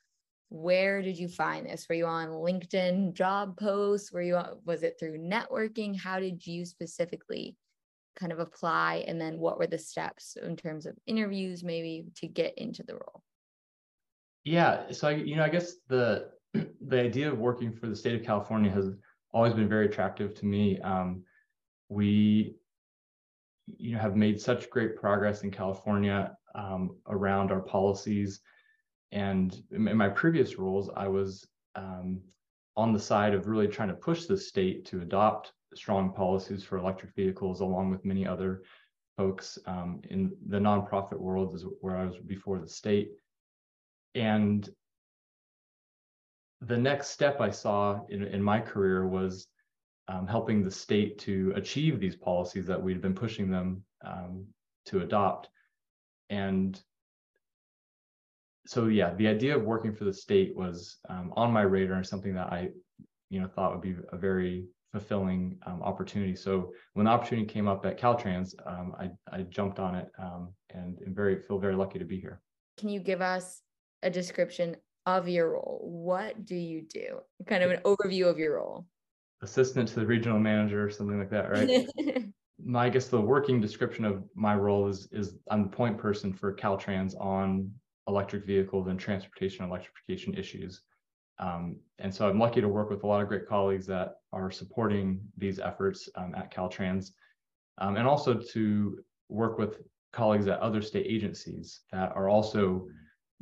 where 0.50 1.02
did 1.02 1.18
you 1.18 1.28
find 1.28 1.68
this? 1.68 1.88
Were 1.90 1.96
you 1.96 2.06
on 2.06 2.28
linkedin 2.28 3.14
job 3.14 3.58
posts? 3.58 4.12
Were 4.12 4.22
you 4.22 4.36
on, 4.36 4.60
was 4.66 4.84
it 4.84 4.98
through 5.00 5.18
networking? 5.18 6.00
How 6.00 6.20
did 6.20 6.46
you 6.46 6.64
specifically 6.64 7.58
kind 8.16 8.32
of 8.32 8.38
apply 8.38 9.04
and 9.08 9.20
then 9.20 9.40
what 9.40 9.58
were 9.58 9.66
the 9.66 9.80
steps 9.80 10.38
in 10.40 10.56
terms 10.56 10.86
of 10.86 10.96
interviews 11.08 11.64
maybe 11.64 12.06
to 12.18 12.28
get 12.28 12.56
into 12.60 12.84
the 12.84 12.94
role? 12.94 13.24
Yeah 14.44 14.92
so 14.92 15.08
I, 15.08 15.12
you 15.14 15.36
know 15.36 15.44
i 15.44 15.50
guess 15.50 15.78
the 15.88 16.30
the 16.54 17.00
idea 17.00 17.32
of 17.32 17.40
working 17.40 17.74
for 17.74 17.88
the 17.88 17.96
state 17.96 18.14
of 18.14 18.24
california 18.24 18.70
has 18.70 18.92
always 19.34 19.54
been 19.54 19.68
very 19.68 19.88
attractive 19.88 20.36
to 20.36 20.46
me. 20.46 20.80
Um, 20.82 21.24
we 21.90 22.56
you 23.66 23.94
know 23.94 24.00
have 24.00 24.16
made 24.16 24.40
such 24.40 24.70
great 24.70 24.96
progress 24.96 25.44
in 25.44 25.52
california 25.52 26.36
um, 26.56 26.96
around 27.08 27.52
our 27.52 27.62
policies 27.62 28.42
and 29.14 29.56
in 29.70 29.96
my 29.96 30.10
previous 30.10 30.58
roles, 30.58 30.90
I 30.98 31.08
was 31.08 31.48
um, 31.76 32.20
on 32.76 32.94
the 32.94 33.00
side 33.00 33.36
of 33.36 33.48
really 33.48 33.68
trying 33.68 33.90
to 33.90 33.94
push 33.94 34.26
the 34.26 34.36
state 34.36 34.86
to 34.86 35.02
adopt 35.02 35.54
strong 35.76 36.12
policies 36.12 36.64
for 36.64 36.80
electric 36.80 37.14
vehicles, 37.14 37.62
along 37.62 37.92
with 37.92 38.04
many 38.04 38.26
other 38.26 38.64
folks 39.16 39.60
um, 39.68 40.02
in 40.10 40.36
the 40.48 40.58
nonprofit 40.58 41.20
world, 41.20 41.54
is 41.54 41.64
where 41.80 41.96
I 41.96 42.06
was 42.06 42.18
before 42.26 42.58
the 42.58 42.68
state. 42.68 43.12
And 44.16 44.68
the 46.62 46.78
next 46.78 47.10
step 47.10 47.40
I 47.40 47.52
saw 47.52 48.02
in, 48.10 48.24
in 48.24 48.42
my 48.42 48.60
career 48.60 49.08
was 49.08 49.48
um, 50.08 50.28
helping 50.28 50.64
the 50.64 50.72
state 50.72 51.18
to 51.20 51.54
achieve 51.56 52.00
these 52.00 52.16
policies 52.16 52.66
that 52.68 52.82
we've 52.82 53.02
been 53.02 53.16
pushing 53.16 53.50
them 53.50 53.84
um, 54.06 54.46
to 54.86 55.02
adopt. 55.02 55.50
And 56.30 56.80
so 58.66 58.88
yeah, 58.88 59.14
the 59.14 59.28
idea 59.28 59.56
of 59.56 59.64
working 59.64 59.94
for 59.94 60.04
the 60.04 60.14
state 60.14 60.56
was 60.56 60.98
um, 61.10 61.34
on 61.36 61.52
my 61.52 61.62
radar 61.62 61.98
and 61.98 62.08
something 62.08 62.34
that 62.36 62.48
I, 62.48 62.70
you 63.30 63.42
know, 63.42 63.48
thought 63.48 63.72
would 63.72 63.82
be 63.82 63.96
a 64.12 64.18
very 64.18 64.66
fulfilling 64.92 65.58
um, 65.66 65.82
opportunity. 65.82 66.36
So 66.36 66.72
when 66.94 67.06
the 67.06 67.12
opportunity 67.12 67.48
came 67.48 67.68
up 67.68 67.86
at 67.86 68.00
Caltrans, 68.00 68.54
um, 68.66 68.94
I, 69.00 69.10
I 69.32 69.42
jumped 69.44 69.80
on 69.80 69.96
it 69.96 70.10
um, 70.20 70.54
and 70.70 70.98
am 71.06 71.16
very 71.16 71.42
feel 71.42 71.60
very 71.60 71.76
lucky 71.76 72.00
to 72.00 72.06
be 72.06 72.20
here. 72.20 72.42
Can 72.78 72.90
you 72.90 73.00
give 73.00 73.22
us 73.22 73.62
a 74.04 74.10
description 74.10 74.76
of 75.06 75.28
your 75.28 75.54
role? 75.54 75.82
What 75.84 76.46
do 76.46 76.56
you 76.56 76.84
do? 76.84 77.20
Kind 77.48 77.64
of 77.64 77.72
an 77.72 77.80
overview 77.84 78.30
of 78.30 78.38
your 78.38 78.56
role. 78.56 78.86
Assistant 79.44 79.90
to 79.90 80.00
the 80.00 80.06
regional 80.06 80.40
manager, 80.40 80.84
or 80.84 80.90
something 80.90 81.20
like 81.20 81.30
that, 81.30 81.52
right? 81.52 81.86
my 82.66 82.86
I 82.86 82.90
guess 82.90 83.08
the 83.08 83.20
working 83.20 83.60
description 83.60 84.06
of 84.06 84.24
my 84.36 84.56
role 84.56 84.88
is 84.88 85.08
is 85.12 85.36
I'm 85.52 85.64
the 85.64 85.70
point 85.70 85.98
person 85.98 86.34
for 86.34 86.56
Caltrans 86.56 87.14
on 87.20 87.72
electric 88.08 88.46
vehicles 88.46 88.88
and 88.88 89.00
transportation 89.00 89.66
electrification 89.66 90.34
issues. 90.34 90.82
Um, 91.40 91.78
and 92.00 92.14
so 92.14 92.30
I'm 92.30 92.40
lucky 92.40 92.62
to 92.62 92.68
work 92.68 92.90
with 92.90 93.04
a 93.04 93.08
lot 93.08 93.22
of 93.22 93.28
great 93.28 93.48
colleagues 93.48 93.86
that 93.88 94.16
are 94.32 94.52
supporting 94.52 95.22
these 95.38 95.60
efforts 95.60 96.10
um, 96.16 96.34
at 96.36 96.54
Caltrans, 96.54 97.12
um, 97.80 97.98
and 97.98 98.08
also 98.08 98.36
to 98.36 99.00
work 99.30 99.58
with 99.58 99.82
colleagues 100.12 100.48
at 100.48 100.60
other 100.60 100.82
state 100.82 101.08
agencies 101.10 101.82
that 101.92 102.12
are 102.16 102.30
also 102.30 102.88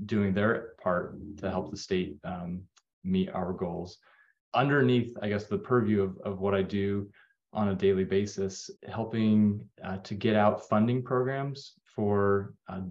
doing 0.05 0.33
their 0.33 0.69
part 0.81 1.17
to 1.37 1.49
help 1.49 1.69
the 1.69 1.77
state 1.77 2.17
um, 2.23 2.61
meet 3.03 3.29
our 3.29 3.51
goals. 3.51 3.97
Underneath, 4.53 5.17
I 5.21 5.29
guess, 5.29 5.45
the 5.45 5.57
purview 5.57 6.03
of, 6.03 6.17
of 6.19 6.39
what 6.39 6.53
I 6.53 6.61
do 6.61 7.09
on 7.53 7.69
a 7.69 7.75
daily 7.75 8.03
basis, 8.03 8.69
helping 8.87 9.63
uh, 9.83 9.97
to 9.97 10.13
get 10.13 10.35
out 10.35 10.67
funding 10.67 11.03
programs 11.03 11.73
for 11.85 12.53
uh, 12.69 12.81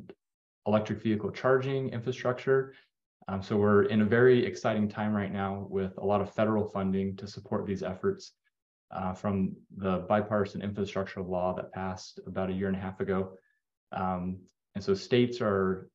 electric 0.66 1.02
vehicle 1.02 1.30
charging 1.30 1.88
infrastructure. 1.90 2.74
Um, 3.28 3.42
so 3.42 3.56
we're 3.56 3.84
in 3.84 4.02
a 4.02 4.04
very 4.04 4.44
exciting 4.44 4.88
time 4.88 5.12
right 5.14 5.32
now 5.32 5.66
with 5.70 5.96
a 5.98 6.04
lot 6.04 6.20
of 6.20 6.32
federal 6.32 6.68
funding 6.68 7.16
to 7.16 7.26
support 7.26 7.66
these 7.66 7.82
efforts 7.82 8.32
uh, 8.90 9.12
from 9.12 9.54
the 9.76 9.98
bipartisan 10.08 10.62
infrastructure 10.62 11.22
law 11.22 11.54
that 11.54 11.72
passed 11.72 12.20
about 12.26 12.50
a 12.50 12.52
year 12.52 12.68
and 12.68 12.76
a 12.76 12.80
half 12.80 13.00
ago. 13.00 13.32
Um, 13.92 14.40
and 14.74 14.82
so 14.82 14.94
states 14.94 15.40
are 15.40 15.88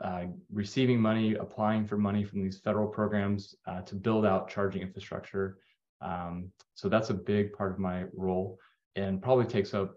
uh, 0.00 0.24
receiving 0.52 1.00
money, 1.00 1.34
applying 1.34 1.86
for 1.86 1.96
money 1.96 2.24
from 2.24 2.42
these 2.42 2.58
federal 2.58 2.88
programs 2.88 3.54
uh, 3.66 3.82
to 3.82 3.94
build 3.94 4.26
out 4.26 4.48
charging 4.48 4.82
infrastructure. 4.82 5.58
Um, 6.00 6.50
so 6.74 6.88
that's 6.88 7.10
a 7.10 7.14
big 7.14 7.52
part 7.52 7.72
of 7.72 7.78
my 7.78 8.04
role 8.14 8.58
and 8.96 9.22
probably 9.22 9.44
takes 9.46 9.74
up 9.74 9.94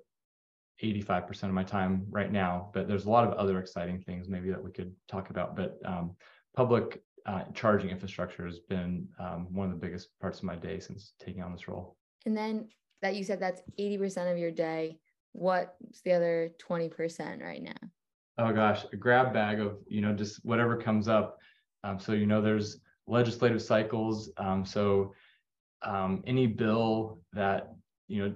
85% 0.81 1.43
of 1.43 1.51
my 1.51 1.63
time 1.63 2.05
right 2.09 2.31
now, 2.31 2.69
but 2.73 2.87
there's 2.87 3.05
a 3.05 3.09
lot 3.09 3.27
of 3.27 3.33
other 3.33 3.59
exciting 3.59 4.01
things 4.01 4.27
maybe 4.27 4.49
that 4.49 4.63
we 4.63 4.71
could 4.71 4.93
talk 5.07 5.29
about. 5.29 5.55
But 5.55 5.79
um, 5.85 6.15
public 6.55 7.01
uh, 7.25 7.43
charging 7.53 7.89
infrastructure 7.89 8.45
has 8.45 8.59
been 8.59 9.07
um, 9.19 9.47
one 9.51 9.71
of 9.71 9.79
the 9.79 9.85
biggest 9.85 10.09
parts 10.19 10.39
of 10.39 10.43
my 10.43 10.55
day 10.55 10.79
since 10.79 11.13
taking 11.19 11.41
on 11.41 11.51
this 11.51 11.67
role. 11.67 11.95
And 12.25 12.35
then 12.35 12.67
that 13.01 13.15
you 13.15 13.23
said 13.23 13.39
that's 13.39 13.61
80% 13.79 14.31
of 14.31 14.37
your 14.37 14.51
day. 14.51 14.99
what's 15.31 16.01
the 16.03 16.13
other 16.13 16.51
20% 16.69 17.41
right 17.41 17.63
now? 17.63 17.71
Oh 18.37 18.51
gosh, 18.51 18.85
a 18.91 18.95
grab 18.95 19.33
bag 19.33 19.59
of, 19.59 19.77
you 19.87 20.01
know, 20.01 20.13
just 20.13 20.43
whatever 20.43 20.75
comes 20.75 21.07
up. 21.07 21.37
Um, 21.83 21.99
so, 21.99 22.13
you 22.13 22.25
know, 22.25 22.41
there's 22.41 22.79
legislative 23.05 23.61
cycles. 23.61 24.31
Um, 24.37 24.65
so 24.65 25.13
um, 25.83 26.23
any 26.25 26.47
bill 26.47 27.19
that, 27.33 27.73
you 28.07 28.23
know, 28.23 28.35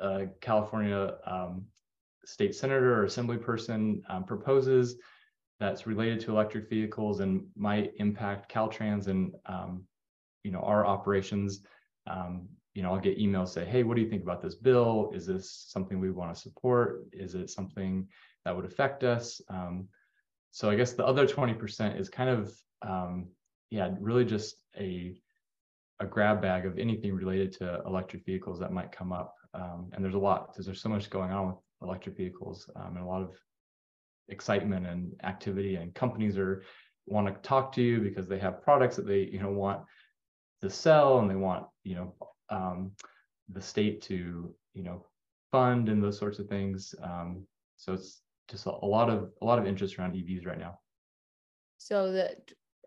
uh, 0.00 0.26
California 0.40 1.14
um, 1.26 1.64
state 2.24 2.54
senator 2.54 3.00
or 3.00 3.04
assembly 3.04 3.36
person 3.36 4.02
um, 4.08 4.24
proposes 4.24 4.96
that's 5.60 5.86
related 5.86 6.20
to 6.20 6.30
electric 6.30 6.68
vehicles 6.70 7.20
and 7.20 7.44
might 7.56 7.92
impact 7.98 8.52
Caltrans 8.52 9.08
and, 9.08 9.34
um, 9.46 9.84
you 10.44 10.50
know, 10.50 10.60
our 10.60 10.86
operations, 10.86 11.60
you 12.74 12.84
know, 12.84 12.92
I'll 12.92 13.00
get 13.00 13.18
emails 13.18 13.48
say, 13.48 13.64
hey, 13.64 13.82
what 13.82 13.96
do 13.96 14.02
you 14.02 14.08
think 14.08 14.22
about 14.22 14.40
this 14.40 14.54
bill? 14.54 15.10
Is 15.12 15.26
this 15.26 15.66
something 15.66 15.98
we 15.98 16.12
want 16.12 16.32
to 16.32 16.40
support? 16.40 17.06
Is 17.12 17.34
it 17.34 17.50
something 17.50 18.06
that 18.48 18.56
would 18.56 18.64
affect 18.64 19.04
us? 19.04 19.42
Um, 19.50 19.88
so 20.52 20.70
I 20.70 20.74
guess 20.74 20.94
the 20.94 21.04
other 21.04 21.26
20% 21.26 22.00
is 22.00 22.08
kind 22.08 22.30
of, 22.30 22.50
um, 22.80 23.28
yeah, 23.68 23.90
really 24.00 24.24
just 24.24 24.64
a, 24.74 25.14
a 26.00 26.06
grab 26.06 26.40
bag 26.40 26.64
of 26.64 26.78
anything 26.78 27.12
related 27.14 27.52
to 27.58 27.82
electric 27.84 28.24
vehicles 28.24 28.58
that 28.60 28.72
might 28.72 28.90
come 28.90 29.12
up. 29.12 29.34
Um, 29.52 29.90
and 29.92 30.02
there's 30.02 30.14
a 30.14 30.18
lot 30.18 30.48
because 30.48 30.64
there's 30.64 30.80
so 30.80 30.88
much 30.88 31.10
going 31.10 31.30
on 31.30 31.48
with 31.48 31.56
electric 31.82 32.16
vehicles 32.16 32.70
um, 32.74 32.96
and 32.96 33.04
a 33.04 33.06
lot 33.06 33.20
of 33.20 33.34
excitement 34.30 34.86
and 34.86 35.12
activity 35.24 35.74
and 35.74 35.94
companies 35.94 36.38
are 36.38 36.62
want 37.04 37.26
to 37.26 37.48
talk 37.48 37.70
to 37.72 37.82
you 37.82 38.00
because 38.00 38.28
they 38.28 38.38
have 38.38 38.62
products 38.62 38.96
that 38.96 39.06
they 39.06 39.28
you 39.32 39.40
know 39.40 39.50
want 39.50 39.80
to 40.62 40.70
sell 40.70 41.18
and 41.18 41.30
they 41.30 41.34
want 41.34 41.66
you 41.84 41.94
know 41.94 42.14
um, 42.48 42.92
the 43.50 43.60
state 43.60 44.02
to 44.02 44.54
you 44.72 44.82
know 44.82 45.04
fund 45.50 45.90
and 45.90 46.02
those 46.02 46.18
sorts 46.18 46.38
of 46.38 46.48
things. 46.48 46.94
Um, 47.02 47.46
so 47.76 47.92
it's 47.92 48.22
just 48.48 48.66
a, 48.66 48.70
lot 48.70 49.10
of 49.10 49.30
a 49.40 49.44
lot 49.44 49.58
of 49.58 49.66
interest 49.66 49.98
around 49.98 50.14
EVs 50.14 50.46
right 50.46 50.58
now. 50.58 50.78
So 51.78 52.12
the 52.12 52.36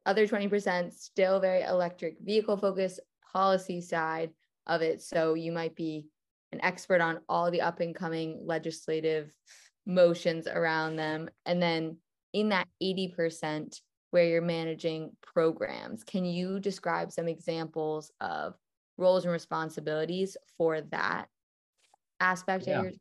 other 0.05 0.27
20% 0.27 0.91
still 0.93 1.39
very 1.39 1.61
electric 1.61 2.17
vehicle 2.21 2.57
focused 2.57 2.99
policy 3.31 3.81
side 3.81 4.31
of 4.67 4.81
it. 4.81 5.01
So 5.01 5.35
you 5.35 5.51
might 5.51 5.75
be 5.75 6.07
an 6.51 6.59
expert 6.63 7.01
on 7.01 7.19
all 7.29 7.49
the 7.51 7.61
up 7.61 7.79
and 7.79 7.95
coming 7.95 8.41
legislative 8.43 9.31
motions 9.85 10.47
around 10.47 10.95
them. 10.95 11.29
And 11.45 11.61
then 11.61 11.97
in 12.33 12.49
that 12.49 12.67
80% 12.81 13.79
where 14.11 14.25
you're 14.25 14.41
managing 14.41 15.11
programs, 15.21 16.03
can 16.03 16.25
you 16.25 16.59
describe 16.59 17.11
some 17.11 17.27
examples 17.27 18.11
of 18.19 18.55
roles 18.97 19.23
and 19.23 19.31
responsibilities 19.31 20.35
for 20.57 20.81
that 20.81 21.27
aspect 22.19 22.67
yeah. 22.67 22.79
of 22.79 22.83
your 22.83 22.93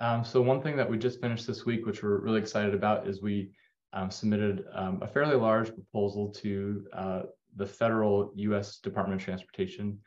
um, 0.00 0.24
so 0.24 0.40
one 0.42 0.62
thing 0.62 0.76
that 0.76 0.88
we 0.88 0.98
just 0.98 1.20
finished 1.20 1.46
this 1.46 1.64
week, 1.64 1.86
which 1.86 2.02
we're 2.02 2.20
really 2.20 2.40
excited 2.40 2.74
about, 2.74 3.06
is 3.06 3.22
we 3.22 3.50
um, 3.92 4.10
submitted 4.10 4.64
um, 4.74 5.00
a 5.02 5.06
fairly 5.06 5.36
large 5.36 5.72
proposal 5.72 6.30
to 6.30 6.86
uh, 6.92 7.22
the 7.56 7.66
federal 7.66 8.32
U.S. 8.36 8.78
Department 8.78 9.20
of 9.20 9.24
Transportation 9.24 9.98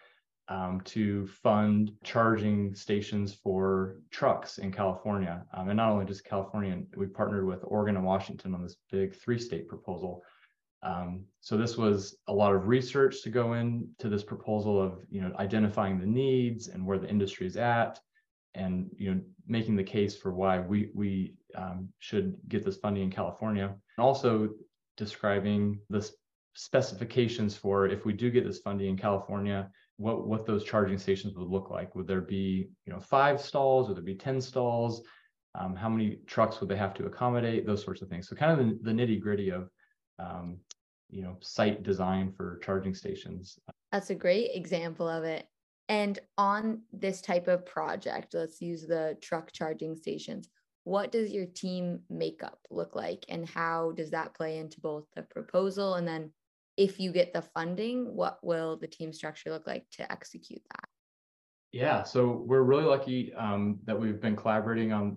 um, 0.48 0.82
to 0.86 1.28
fund 1.28 1.92
charging 2.04 2.74
stations 2.74 3.34
for 3.34 3.98
trucks 4.12 4.58
in 4.58 4.72
California, 4.72 5.44
um, 5.54 5.70
and 5.70 5.78
not 5.78 5.92
only 5.92 6.06
just 6.06 6.26
California. 6.26 6.82
We 6.96 7.08
partnered 7.08 7.46
with 7.46 7.60
Oregon 7.64 7.96
and 7.96 8.06
Washington 8.06 8.54
on 8.54 8.64
this 8.64 8.76
big 8.92 9.16
three-state 9.16 9.68
proposal 9.68 10.24
um, 10.82 11.26
so 11.42 11.58
this 11.58 11.78
was 11.78 12.18
a 12.28 12.34
lot 12.34 12.54
of 12.54 12.68
research 12.68 13.22
to 13.24 13.30
go 13.30 13.54
into 13.54 14.08
this 14.08 14.24
proposal 14.24 14.82
of 14.82 15.00
you 15.10 15.22
know 15.22 15.34
identifying 15.38 16.00
the 16.00 16.06
needs 16.06 16.68
and 16.68 16.86
where 16.86 16.98
the 16.98 17.10
industry 17.10 17.46
is 17.46 17.58
at, 17.58 18.00
and 18.56 18.90
you 18.98 19.14
know 19.14 19.22
making 19.48 19.76
the 19.76 19.84
case 19.84 20.16
for 20.16 20.34
why 20.34 20.60
we 20.60 20.90
we 20.94 21.36
um, 21.56 21.90
should 22.00 22.38
get 22.48 22.64
this 22.64 22.78
funding 22.78 23.04
in 23.04 23.12
California, 23.12 23.66
and 23.66 24.06
also 24.06 24.50
describing 24.98 25.80
the 25.90 26.10
specifications 26.56 27.56
for 27.56 27.88
if 27.88 28.06
we 28.06 28.14
do 28.14 28.30
get 28.30 28.46
this 28.46 28.60
funding 28.60 28.90
in 28.90 28.98
California, 28.98 29.70
what 29.98 30.28
what 30.28 30.46
those 30.46 30.64
charging 30.64 30.98
stations 30.98 31.36
would 31.36 31.48
look 31.48 31.70
like. 31.70 31.96
Would 31.96 32.08
there 32.08 32.22
be 32.22 32.70
you 32.86 32.94
know 32.94 33.00
five 33.00 33.42
stalls? 33.42 33.88
Would 33.88 33.98
there 33.98 34.04
be 34.04 34.16
ten 34.16 34.42
stalls? 34.42 35.04
Um, 35.56 35.76
how 35.76 35.90
many 35.90 36.20
trucks 36.28 36.60
would 36.60 36.70
they 36.70 36.78
have 36.78 36.94
to 36.96 37.06
accommodate? 37.06 37.66
Those 37.66 37.84
sorts 37.84 38.02
of 38.02 38.10
things. 38.10 38.30
So 38.30 38.36
kind 38.36 38.60
of 38.60 38.60
the, 38.60 38.92
the 38.92 38.92
nitty 38.92 39.20
gritty 39.20 39.50
of 39.50 39.70
um, 40.20 40.60
you 41.10 41.24
know 41.24 41.38
site 41.42 41.84
design 41.84 42.32
for 42.32 42.60
charging 42.64 42.94
stations 42.94 43.60
that's 43.92 44.10
a 44.10 44.16
great 44.16 44.52
example 44.54 45.08
of 45.08 45.24
it 45.24 45.48
and 45.90 46.20
on 46.38 46.82
this 46.94 47.20
type 47.22 47.48
of 47.50 47.66
project 47.66 48.34
let's 48.34 48.62
use 48.62 48.88
the 48.88 49.18
truck 49.22 49.52
charging 49.52 49.96
stations 49.96 50.50
what 50.90 51.12
does 51.12 51.32
your 51.32 51.46
team 51.46 52.00
makeup 52.10 52.58
look 52.72 52.96
like? 52.96 53.24
And 53.30 53.48
how 53.48 53.92
does 53.92 54.10
that 54.10 54.34
play 54.34 54.58
into 54.58 54.82
both 54.82 55.06
the 55.16 55.22
proposal? 55.22 55.96
And 55.96 56.08
then 56.08 56.32
if 56.78 57.00
you 57.00 57.12
get 57.12 57.32
the 57.32 57.42
funding 57.42 58.16
what 58.16 58.40
will 58.42 58.78
the 58.78 58.88
team 58.88 59.14
structure 59.14 59.52
look 59.52 59.68
like 59.68 59.86
to 59.92 60.12
execute 60.12 60.62
that? 60.72 60.90
Yeah 61.72 62.04
so 62.04 62.44
we're 62.48 62.64
really 62.64 62.86
lucky 62.86 63.34
um, 63.36 63.80
that 63.86 64.00
we've 64.00 64.20
been 64.20 64.36
collaborating 64.36 64.92
on 64.92 65.16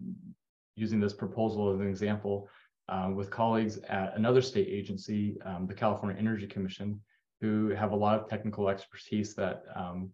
using 0.77 1.01
this 1.01 1.15
proposal 1.15 1.73
as 1.73 1.81
an 1.81 1.89
example 1.89 2.49
uh, 2.89 3.11
with 3.15 3.31
colleagues 3.31 3.79
at 3.89 4.15
another 4.17 4.43
state 4.43 4.69
agency, 4.69 5.39
um, 5.47 5.67
the 5.67 5.73
California 5.73 6.19
Energy 6.19 6.47
Commission, 6.47 7.01
who 7.41 7.71
have 7.71 7.93
a 7.93 7.97
lot 7.97 8.19
of 8.19 8.29
technical 8.29 8.69
expertise 8.69 9.35
that 9.35 9.63
um, 9.75 10.11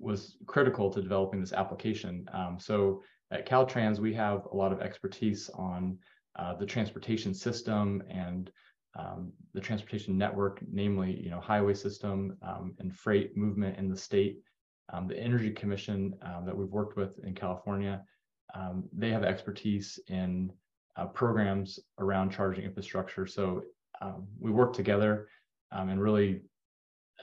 was 0.00 0.36
critical 0.46 0.90
to 0.90 1.02
developing 1.02 1.40
this 1.40 1.52
application. 1.52 2.28
Um, 2.32 2.58
so 2.58 3.02
at 3.30 3.46
Caltrans, 3.48 3.98
we 3.98 4.14
have 4.14 4.46
a 4.52 4.56
lot 4.56 4.72
of 4.72 4.80
expertise 4.80 5.50
on 5.54 5.98
uh, 6.36 6.54
the 6.54 6.66
transportation 6.66 7.34
system 7.34 8.02
and 8.10 8.50
um, 8.98 9.32
the 9.54 9.60
transportation 9.60 10.18
network, 10.18 10.60
namely, 10.72 11.20
you 11.22 11.30
know, 11.30 11.40
highway 11.40 11.74
system 11.74 12.36
um, 12.42 12.74
and 12.78 12.96
freight 12.96 13.36
movement 13.36 13.78
in 13.78 13.88
the 13.88 13.96
state. 13.96 14.38
Um, 14.92 15.06
the 15.06 15.18
Energy 15.18 15.50
Commission 15.50 16.14
that 16.44 16.56
we've 16.56 16.68
worked 16.68 16.96
with 16.96 17.18
in 17.22 17.34
California, 17.34 18.02
they 18.92 19.10
have 19.10 19.22
expertise 19.22 20.00
in 20.08 20.52
uh, 20.96 21.06
programs 21.06 21.78
around 21.98 22.30
charging 22.30 22.64
infrastructure. 22.64 23.26
So 23.26 23.62
um, 24.02 24.26
we 24.38 24.50
work 24.50 24.72
together 24.72 25.28
um, 25.72 25.88
and 25.88 26.00
really, 26.00 26.42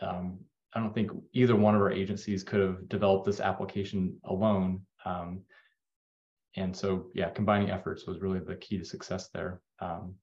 um, 0.01 0.39
I 0.77 0.79
don't 0.79 0.93
think 0.93 1.10
either 1.34 1.55
one 1.55 1.74
of 1.74 1.81
our 1.81 1.91
agencies 1.91 2.43
could 2.43 2.60
have 2.60 2.88
developed 2.88 3.25
this 3.25 3.39
application 3.39 4.15
alone. 4.25 4.81
Um, 5.05 5.41
and 6.55 6.75
so, 6.75 7.07
yeah, 7.15 7.31
combining 7.31 7.72
efforts 7.72 8.05
was 8.05 8.22
really 8.22 8.39
the 8.39 8.57
key 8.57 8.77
to 8.77 8.86
success 8.86 9.29
there. 9.34 9.60
Um, 9.79 10.13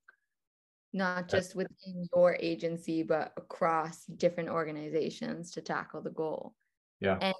Not 0.93 1.29
just 1.29 1.57
within 1.57 2.07
your 2.15 2.37
agency, 2.39 3.03
but 3.03 3.33
across 3.37 4.05
different 4.05 4.49
organizations 4.49 5.51
to 5.53 5.61
tackle 5.61 6.03
the 6.03 6.11
goal. 6.11 6.55
Yeah. 7.01 7.19
And 7.21 7.35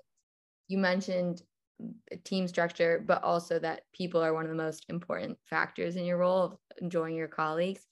you 0.67 0.79
mentioned 0.79 1.43
team 2.25 2.49
structure, 2.49 3.05
but 3.07 3.23
also 3.23 3.61
that 3.61 3.83
people 3.93 4.25
are 4.25 4.35
one 4.35 4.45
of 4.45 4.51
the 4.51 4.57
most 4.57 4.87
important 4.89 5.39
factors 5.45 5.95
in 5.95 6.05
your 6.05 6.19
role 6.19 6.43
of 6.43 6.57
enjoying 6.83 7.15
your 7.15 7.29
colleagues. 7.29 7.87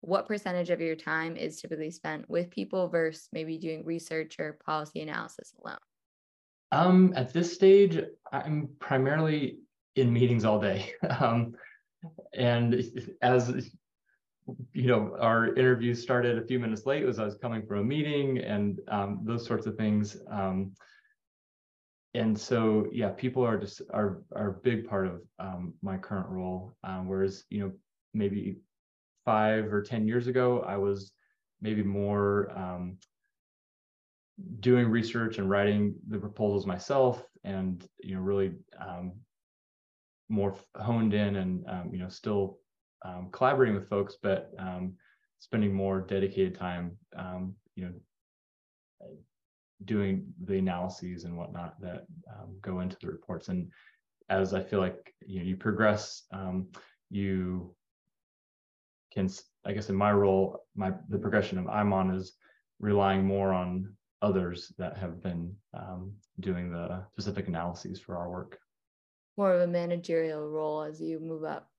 What 0.00 0.26
percentage 0.26 0.70
of 0.70 0.80
your 0.80 0.94
time 0.94 1.36
is 1.36 1.60
typically 1.60 1.90
spent 1.90 2.28
with 2.28 2.50
people 2.50 2.88
versus 2.88 3.28
maybe 3.32 3.58
doing 3.58 3.84
research 3.84 4.36
or 4.38 4.58
policy 4.64 5.00
analysis 5.00 5.54
alone? 5.62 5.78
Um, 6.72 7.12
at 7.16 7.32
this 7.32 7.52
stage, 7.52 8.00
I'm 8.32 8.68
primarily 8.78 9.58
in 9.94 10.12
meetings 10.12 10.44
all 10.44 10.60
day. 10.60 10.92
um, 11.20 11.54
and 12.34 12.82
as 13.22 13.70
you 14.72 14.86
know, 14.86 15.16
our 15.20 15.54
interview 15.54 15.94
started 15.94 16.38
a 16.38 16.46
few 16.46 16.58
minutes 16.58 16.86
late 16.86 17.04
as 17.04 17.18
I 17.18 17.24
was 17.24 17.36
coming 17.36 17.66
from 17.66 17.78
a 17.78 17.84
meeting 17.84 18.38
and 18.38 18.78
um, 18.88 19.20
those 19.24 19.44
sorts 19.44 19.66
of 19.66 19.76
things. 19.76 20.16
Um, 20.30 20.72
and 22.16 22.38
so 22.38 22.86
yeah 22.92 23.10
people 23.10 23.44
are 23.44 23.58
just 23.58 23.82
are 23.92 24.22
are 24.34 24.48
a 24.48 24.60
big 24.62 24.88
part 24.88 25.06
of 25.06 25.20
um, 25.38 25.74
my 25.82 25.96
current 25.96 26.28
role 26.28 26.74
um, 26.82 27.06
whereas 27.06 27.44
you 27.50 27.60
know 27.60 27.72
maybe 28.14 28.56
five 29.26 29.70
or 29.72 29.82
ten 29.82 30.08
years 30.08 30.26
ago 30.26 30.64
i 30.66 30.76
was 30.76 31.12
maybe 31.60 31.82
more 31.82 32.50
um, 32.56 32.96
doing 34.60 34.88
research 34.88 35.38
and 35.38 35.50
writing 35.50 35.94
the 36.08 36.18
proposals 36.18 36.66
myself 36.66 37.22
and 37.44 37.86
you 38.02 38.14
know 38.14 38.20
really 38.22 38.52
um, 38.80 39.12
more 40.30 40.56
honed 40.76 41.12
in 41.12 41.36
and 41.36 41.64
um, 41.68 41.90
you 41.92 41.98
know 41.98 42.08
still 42.08 42.58
um, 43.04 43.28
collaborating 43.32 43.74
with 43.74 43.88
folks 43.90 44.16
but 44.22 44.50
spending 45.38 45.74
more 45.74 46.00
dedicated 46.00 46.54
time 46.54 46.96
you 47.74 47.84
know 47.84 47.92
doing 49.84 50.26
the 50.44 50.58
analyses 50.58 51.24
and 51.24 51.36
whatnot 51.36 51.80
that 51.80 52.06
um, 52.32 52.56
go 52.62 52.80
into 52.80 52.96
the 53.00 53.06
reports. 53.08 53.48
And 53.48 53.70
as 54.28 54.54
I 54.54 54.62
feel 54.62 54.80
like 54.80 55.14
you 55.26 55.40
know 55.40 55.44
you 55.46 55.56
progress, 55.56 56.22
um, 56.32 56.68
you 57.10 57.74
can, 59.16 59.30
I 59.64 59.72
guess, 59.72 59.88
in 59.88 59.96
my 59.96 60.12
role, 60.12 60.64
my 60.76 60.92
the 61.08 61.18
progression 61.18 61.58
of 61.58 61.66
I'm 61.66 61.92
on 61.92 62.14
is 62.14 62.34
relying 62.78 63.24
more 63.24 63.52
on 63.52 63.94
others 64.20 64.72
that 64.78 64.96
have 64.98 65.22
been 65.22 65.54
um, 65.74 66.12
doing 66.40 66.70
the 66.70 67.02
specific 67.12 67.48
analyses 67.48 67.98
for 67.98 68.16
our 68.16 68.30
work. 68.30 68.58
more 69.36 69.54
of 69.54 69.62
a 69.62 69.66
managerial 69.66 70.46
role 70.46 70.82
as 70.82 71.00
you 71.00 71.18
move 71.18 71.44
up? 71.44 71.70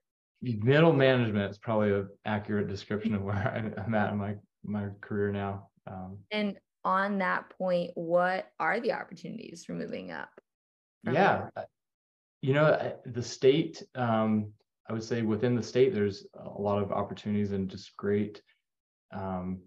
Middle 0.41 0.93
management 0.93 1.51
is 1.51 1.57
probably 1.57 1.91
an 1.91 2.07
accurate 2.25 2.67
description 2.67 3.13
of 3.13 3.21
where 3.21 3.35
I'm 3.85 3.95
at 3.95 4.11
in 4.11 4.17
my 4.17 4.35
my 4.63 4.87
career 5.01 5.31
now. 5.31 5.69
Um, 5.85 6.17
and 6.31 6.57
on 6.83 7.19
that 7.19 7.49
point, 7.57 7.91
what 7.93 8.51
are 8.59 8.79
the 8.79 8.93
opportunities 8.93 9.63
for 9.63 9.73
moving 9.73 10.11
up? 10.11 10.29
Yeah, 11.03 11.49
there? 11.55 11.67
you 12.41 12.53
know, 12.53 12.93
the 13.05 13.23
state. 13.23 13.83
Um, 13.93 14.53
I 14.89 14.93
would 14.93 15.03
say 15.03 15.21
within 15.21 15.55
the 15.55 15.63
state, 15.63 15.93
there's 15.93 16.25
a 16.35 16.61
lot 16.61 16.81
of 16.81 16.91
opportunities 16.91 17.51
and 17.51 17.69
just 17.69 17.95
great 17.97 18.41
um, 19.13 19.59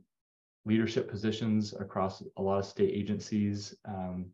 leadership 0.65 1.11
positions 1.11 1.75
across 1.79 2.23
a 2.37 2.43
lot 2.43 2.59
of 2.59 2.65
state 2.65 2.93
agencies. 2.95 3.75
Um, 3.87 4.27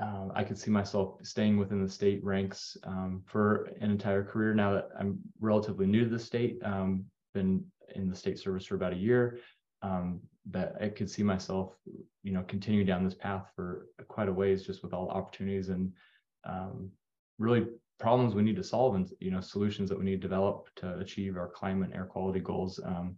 uh, 0.00 0.28
I 0.34 0.44
could 0.44 0.58
see 0.58 0.70
myself 0.70 1.16
staying 1.22 1.58
within 1.58 1.82
the 1.82 1.90
state 1.90 2.24
ranks 2.24 2.76
um, 2.84 3.22
for 3.26 3.70
an 3.80 3.90
entire 3.90 4.24
career. 4.24 4.54
Now 4.54 4.72
that 4.74 4.88
I'm 4.98 5.18
relatively 5.40 5.86
new 5.86 6.04
to 6.04 6.10
the 6.10 6.18
state, 6.18 6.58
um, 6.64 7.04
been 7.34 7.64
in 7.94 8.08
the 8.08 8.16
state 8.16 8.38
service 8.38 8.66
for 8.66 8.76
about 8.76 8.94
a 8.94 8.96
year, 8.96 9.38
um, 9.82 10.20
that 10.50 10.74
I 10.80 10.88
could 10.88 11.10
see 11.10 11.22
myself, 11.22 11.74
you 12.22 12.32
know, 12.32 12.42
continuing 12.48 12.86
down 12.86 13.04
this 13.04 13.14
path 13.14 13.46
for 13.54 13.86
quite 14.08 14.28
a 14.28 14.32
ways, 14.32 14.62
just 14.62 14.82
with 14.82 14.94
all 14.94 15.06
the 15.06 15.12
opportunities 15.12 15.68
and 15.68 15.92
um, 16.44 16.90
really 17.38 17.66
problems 18.00 18.34
we 18.34 18.42
need 18.42 18.56
to 18.56 18.64
solve 18.64 18.94
and 18.94 19.08
you 19.20 19.30
know 19.30 19.40
solutions 19.40 19.88
that 19.88 19.98
we 19.98 20.04
need 20.04 20.20
to 20.20 20.28
develop 20.28 20.68
to 20.76 20.98
achieve 20.98 21.36
our 21.36 21.48
climate 21.48 21.90
and 21.90 21.94
air 21.94 22.06
quality 22.06 22.40
goals. 22.40 22.80
Um, 22.84 23.16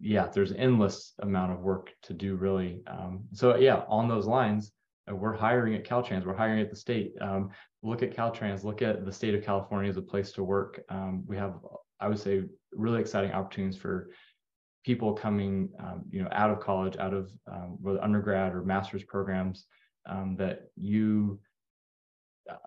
yeah, 0.00 0.26
there's 0.26 0.52
endless 0.52 1.14
amount 1.20 1.52
of 1.52 1.60
work 1.60 1.90
to 2.02 2.12
do 2.12 2.36
really. 2.36 2.82
Um, 2.86 3.24
so 3.32 3.56
yeah, 3.56 3.82
on 3.88 4.08
those 4.08 4.26
lines, 4.26 4.72
uh, 5.10 5.14
we're 5.14 5.34
hiring 5.34 5.74
at 5.74 5.84
Caltrans, 5.84 6.26
we're 6.26 6.36
hiring 6.36 6.60
at 6.60 6.70
the 6.70 6.76
state. 6.76 7.14
Um, 7.20 7.50
look 7.82 8.02
at 8.02 8.14
Caltrans, 8.14 8.64
look 8.64 8.82
at 8.82 9.04
the 9.04 9.12
state 9.12 9.34
of 9.34 9.44
California 9.44 9.88
as 9.88 9.96
a 9.96 10.02
place 10.02 10.32
to 10.32 10.44
work. 10.44 10.82
Um, 10.88 11.24
we 11.26 11.36
have, 11.36 11.54
I 11.98 12.08
would 12.08 12.18
say, 12.18 12.44
really 12.72 13.00
exciting 13.00 13.32
opportunities 13.32 13.80
for 13.80 14.10
people 14.84 15.12
coming, 15.12 15.70
um, 15.78 16.04
you 16.10 16.22
know, 16.22 16.28
out 16.32 16.50
of 16.50 16.60
college, 16.60 16.96
out 16.98 17.14
of 17.14 17.30
um, 17.50 17.76
whether 17.80 18.02
undergrad 18.02 18.54
or 18.54 18.62
master's 18.62 19.04
programs 19.04 19.66
that 20.36 20.70
you. 20.76 21.40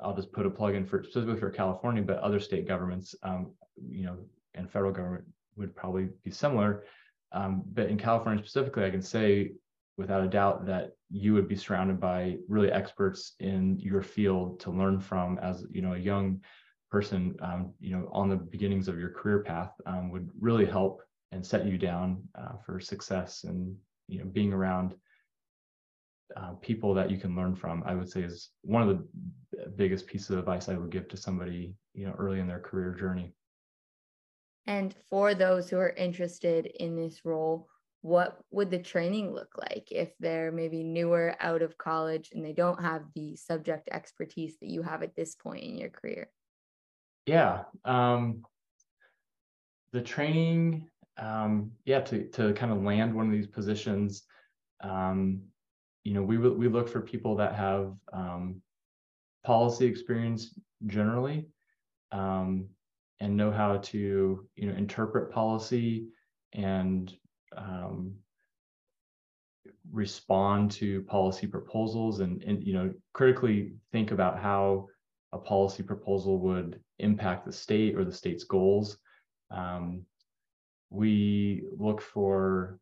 I'll 0.02 0.16
just 0.16 0.32
put 0.32 0.46
a 0.46 0.50
plug 0.50 0.76
in 0.76 0.86
for 0.86 1.04
specifically 1.04 1.40
for 1.40 1.50
California, 1.50 2.04
but 2.04 2.20
other 2.20 2.40
state 2.40 2.68
governments, 2.68 3.16
you 3.90 4.06
know, 4.06 4.18
and 4.56 4.70
federal 4.70 4.92
government 4.92 5.26
would 5.56 5.76
probably 5.76 6.10
be 6.24 6.32
similar. 6.32 6.84
Um, 7.32 7.64
but 7.74 7.90
in 7.90 7.98
California 7.98 8.44
specifically, 8.44 8.86
I 8.86 8.92
can 8.92 9.02
say 9.02 9.52
without 9.98 10.24
a 10.24 10.28
doubt 10.28 10.66
that 10.66 10.92
you 11.10 11.34
would 11.34 11.48
be 11.48 11.56
surrounded 11.56 12.00
by 12.00 12.38
really 12.48 12.72
experts 12.72 13.34
in 13.40 13.78
your 13.80 14.02
field 14.02 14.60
to 14.60 14.72
learn 14.72 15.00
from 15.00 15.38
as 15.40 15.66
you 15.72 15.82
know 15.82 15.94
a 15.94 15.98
young 15.98 16.42
person 16.90 17.36
um, 17.42 17.74
you 17.80 17.96
know 17.96 18.10
on 18.12 18.30
the 18.30 18.36
beginnings 18.36 18.88
of 18.88 18.98
your 18.98 19.10
career 19.10 19.40
path 19.44 19.72
um, 19.86 20.12
would 20.12 20.30
really 20.40 20.66
help 20.66 21.02
and 21.32 21.46
set 21.46 21.66
you 21.66 21.78
down 21.78 22.22
uh, 22.36 22.58
for 22.66 22.80
success 22.80 23.44
and 23.44 23.76
you 24.08 24.20
know 24.20 24.26
being 24.26 24.54
around 24.54 24.96
uh, 26.36 26.54
people 26.62 26.94
that 26.94 27.12
you 27.12 27.18
can 27.18 27.36
learn 27.36 27.56
from 27.56 27.84
i 27.86 27.94
would 27.94 28.10
say 28.10 28.22
is 28.22 28.50
one 28.62 28.82
of 28.82 28.90
the 28.90 29.68
biggest 29.76 30.08
pieces 30.08 30.32
of 30.32 30.40
advice 30.40 30.70
i 30.70 30.76
would 30.76 30.92
give 30.92 31.08
to 31.08 31.18
somebody 31.18 31.76
you 31.94 32.06
know 32.06 32.14
early 32.18 32.40
in 32.40 32.48
their 32.48 32.60
career 32.60 32.94
journey 32.94 33.34
and 34.66 34.96
for 35.10 35.34
those 35.34 35.70
who 35.70 35.78
are 35.78 35.90
interested 35.90 36.66
in 36.66 36.96
this 36.96 37.26
role, 37.26 37.68
what 38.02 38.40
would 38.52 38.70
the 38.70 38.80
training 38.80 39.34
look 39.34 39.54
like 39.58 39.88
if 39.92 40.10
they're 40.20 40.52
maybe 40.52 40.84
newer 40.84 41.36
out 41.40 41.62
of 41.62 41.78
college 41.78 42.32
and 42.34 42.44
they 42.44 42.54
don't 42.54 42.82
have 42.82 43.04
the 43.16 43.36
subject 43.36 43.90
expertise 43.92 44.58
that 44.60 44.70
you 44.70 44.82
have 44.82 45.04
at 45.04 45.16
this 45.16 45.36
point 45.36 45.64
in 45.64 45.78
your 45.78 45.90
career? 45.90 46.30
Yeah. 47.26 47.64
Um, 47.86 48.44
the 49.92 50.02
training, 50.02 50.90
um, 51.18 51.72
yeah, 51.86 52.02
to, 52.02 52.28
to 52.30 52.54
kind 52.54 52.72
of 52.72 52.84
land 52.84 53.14
one 53.14 53.28
of 53.28 53.32
these 53.32 53.48
positions, 53.48 54.24
um, 54.82 55.42
you 56.04 56.14
know, 56.14 56.24
we, 56.24 56.38
we 56.38 56.68
look 56.68 56.90
for 56.90 57.02
people 57.02 57.36
that 57.38 57.56
have 57.56 57.94
um, 58.12 58.62
policy 59.46 59.86
experience 59.86 60.58
generally. 60.86 61.48
Um, 62.12 62.70
and 63.24 63.38
know 63.38 63.52
how 63.52 63.78
to 63.78 64.46
you 64.56 64.68
know 64.68 64.76
interpret 64.76 65.32
policy 65.32 66.08
and 66.52 67.16
um, 67.56 68.14
respond 69.92 70.72
to 70.72 71.04
policy 71.04 71.48
proposals 71.48 72.20
and, 72.20 72.44
and 72.44 72.62
you 72.64 72.74
know 72.74 72.94
critically 73.14 73.74
think 73.94 74.12
about 74.12 74.40
how 74.40 74.88
a 75.32 75.38
policy 75.38 75.84
proposal 75.84 76.38
would 76.40 76.82
impact 77.00 77.46
the 77.46 77.52
state 77.52 77.96
or 77.96 78.04
the 78.04 78.12
state's 78.12 78.44
goals 78.44 78.98
um, 79.52 80.02
we 80.90 81.64
look 81.78 82.02
for 82.02 82.78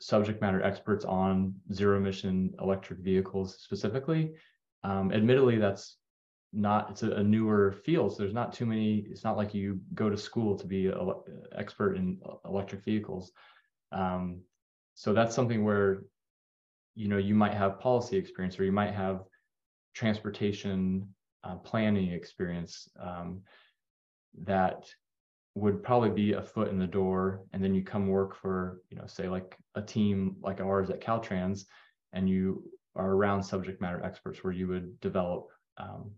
subject 0.00 0.40
matter 0.40 0.62
experts 0.62 1.04
on 1.04 1.54
zero 1.72 1.96
emission 1.96 2.52
electric 2.60 3.00
vehicles 3.00 3.58
specifically. 3.60 4.32
Um, 4.82 5.12
admittedly 5.12 5.58
that's 5.58 5.96
not 6.52 6.90
it's 6.90 7.02
a, 7.02 7.10
a, 7.12 7.22
newer 7.22 7.72
field 7.72 8.12
so 8.12 8.22
there's 8.22 8.34
not 8.34 8.52
too 8.52 8.64
many 8.64 9.06
it's 9.10 9.24
not 9.24 9.36
like 9.36 9.54
you 9.54 9.80
go 9.94 10.08
to 10.08 10.16
school 10.16 10.56
to 10.56 10.66
be 10.66 10.86
an 10.86 11.12
expert 11.56 11.96
in 11.96 12.20
electric 12.44 12.84
vehicles. 12.84 13.32
Um, 13.92 14.42
so 14.94 15.12
that's 15.12 15.34
something 15.34 15.64
where 15.64 16.02
you 16.94 17.08
know 17.08 17.18
you 17.18 17.34
might 17.34 17.54
have 17.54 17.80
policy 17.80 18.16
experience 18.16 18.58
or 18.58 18.64
you 18.64 18.72
might 18.72 18.94
have 18.94 19.24
transportation 19.94 21.08
uh, 21.44 21.56
planning 21.56 22.12
experience 22.12 22.88
um, 23.00 23.42
that 24.42 24.84
would 25.54 25.82
probably 25.82 26.10
be 26.10 26.32
a 26.32 26.42
foot 26.42 26.68
in 26.68 26.78
the 26.78 26.86
door 26.86 27.42
and 27.52 27.62
then 27.62 27.74
you 27.74 27.82
come 27.82 28.08
work 28.08 28.36
for 28.36 28.80
you 28.90 28.96
know 28.96 29.06
say 29.06 29.28
like 29.28 29.56
a 29.76 29.82
team 29.82 30.36
like 30.42 30.60
ours 30.60 30.90
at 30.90 31.00
caltrans 31.00 31.64
and 32.12 32.28
you 32.28 32.64
are 32.96 33.12
around 33.12 33.42
subject 33.42 33.80
matter 33.80 34.02
experts 34.04 34.42
where 34.42 34.52
you 34.52 34.68
would 34.68 34.98
develop 35.00 35.48
um, 35.78 36.10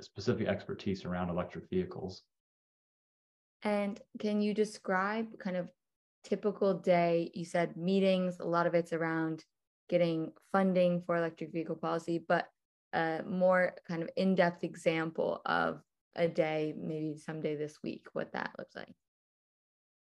specific 0.00 0.46
expertise 0.46 1.04
around 1.04 1.28
electric 1.28 1.68
vehicles. 1.68 2.22
And 3.62 4.00
can 4.18 4.40
you 4.40 4.54
describe 4.54 5.38
kind 5.38 5.56
of 5.56 5.68
typical 6.24 6.74
day? 6.74 7.30
You 7.34 7.44
said 7.44 7.76
meetings, 7.76 8.38
a 8.40 8.46
lot 8.46 8.66
of 8.66 8.74
it's 8.74 8.92
around 8.92 9.44
getting 9.88 10.32
funding 10.52 11.02
for 11.04 11.16
electric 11.16 11.52
vehicle 11.52 11.76
policy, 11.76 12.24
but 12.26 12.48
a 12.92 13.22
more 13.26 13.74
kind 13.86 14.02
of 14.02 14.10
in-depth 14.16 14.64
example 14.64 15.42
of 15.46 15.82
a 16.16 16.28
day, 16.28 16.74
maybe 16.76 17.16
someday 17.16 17.56
this 17.56 17.78
week, 17.82 18.06
what 18.12 18.32
that 18.32 18.50
looks 18.58 18.76
like. 18.76 18.94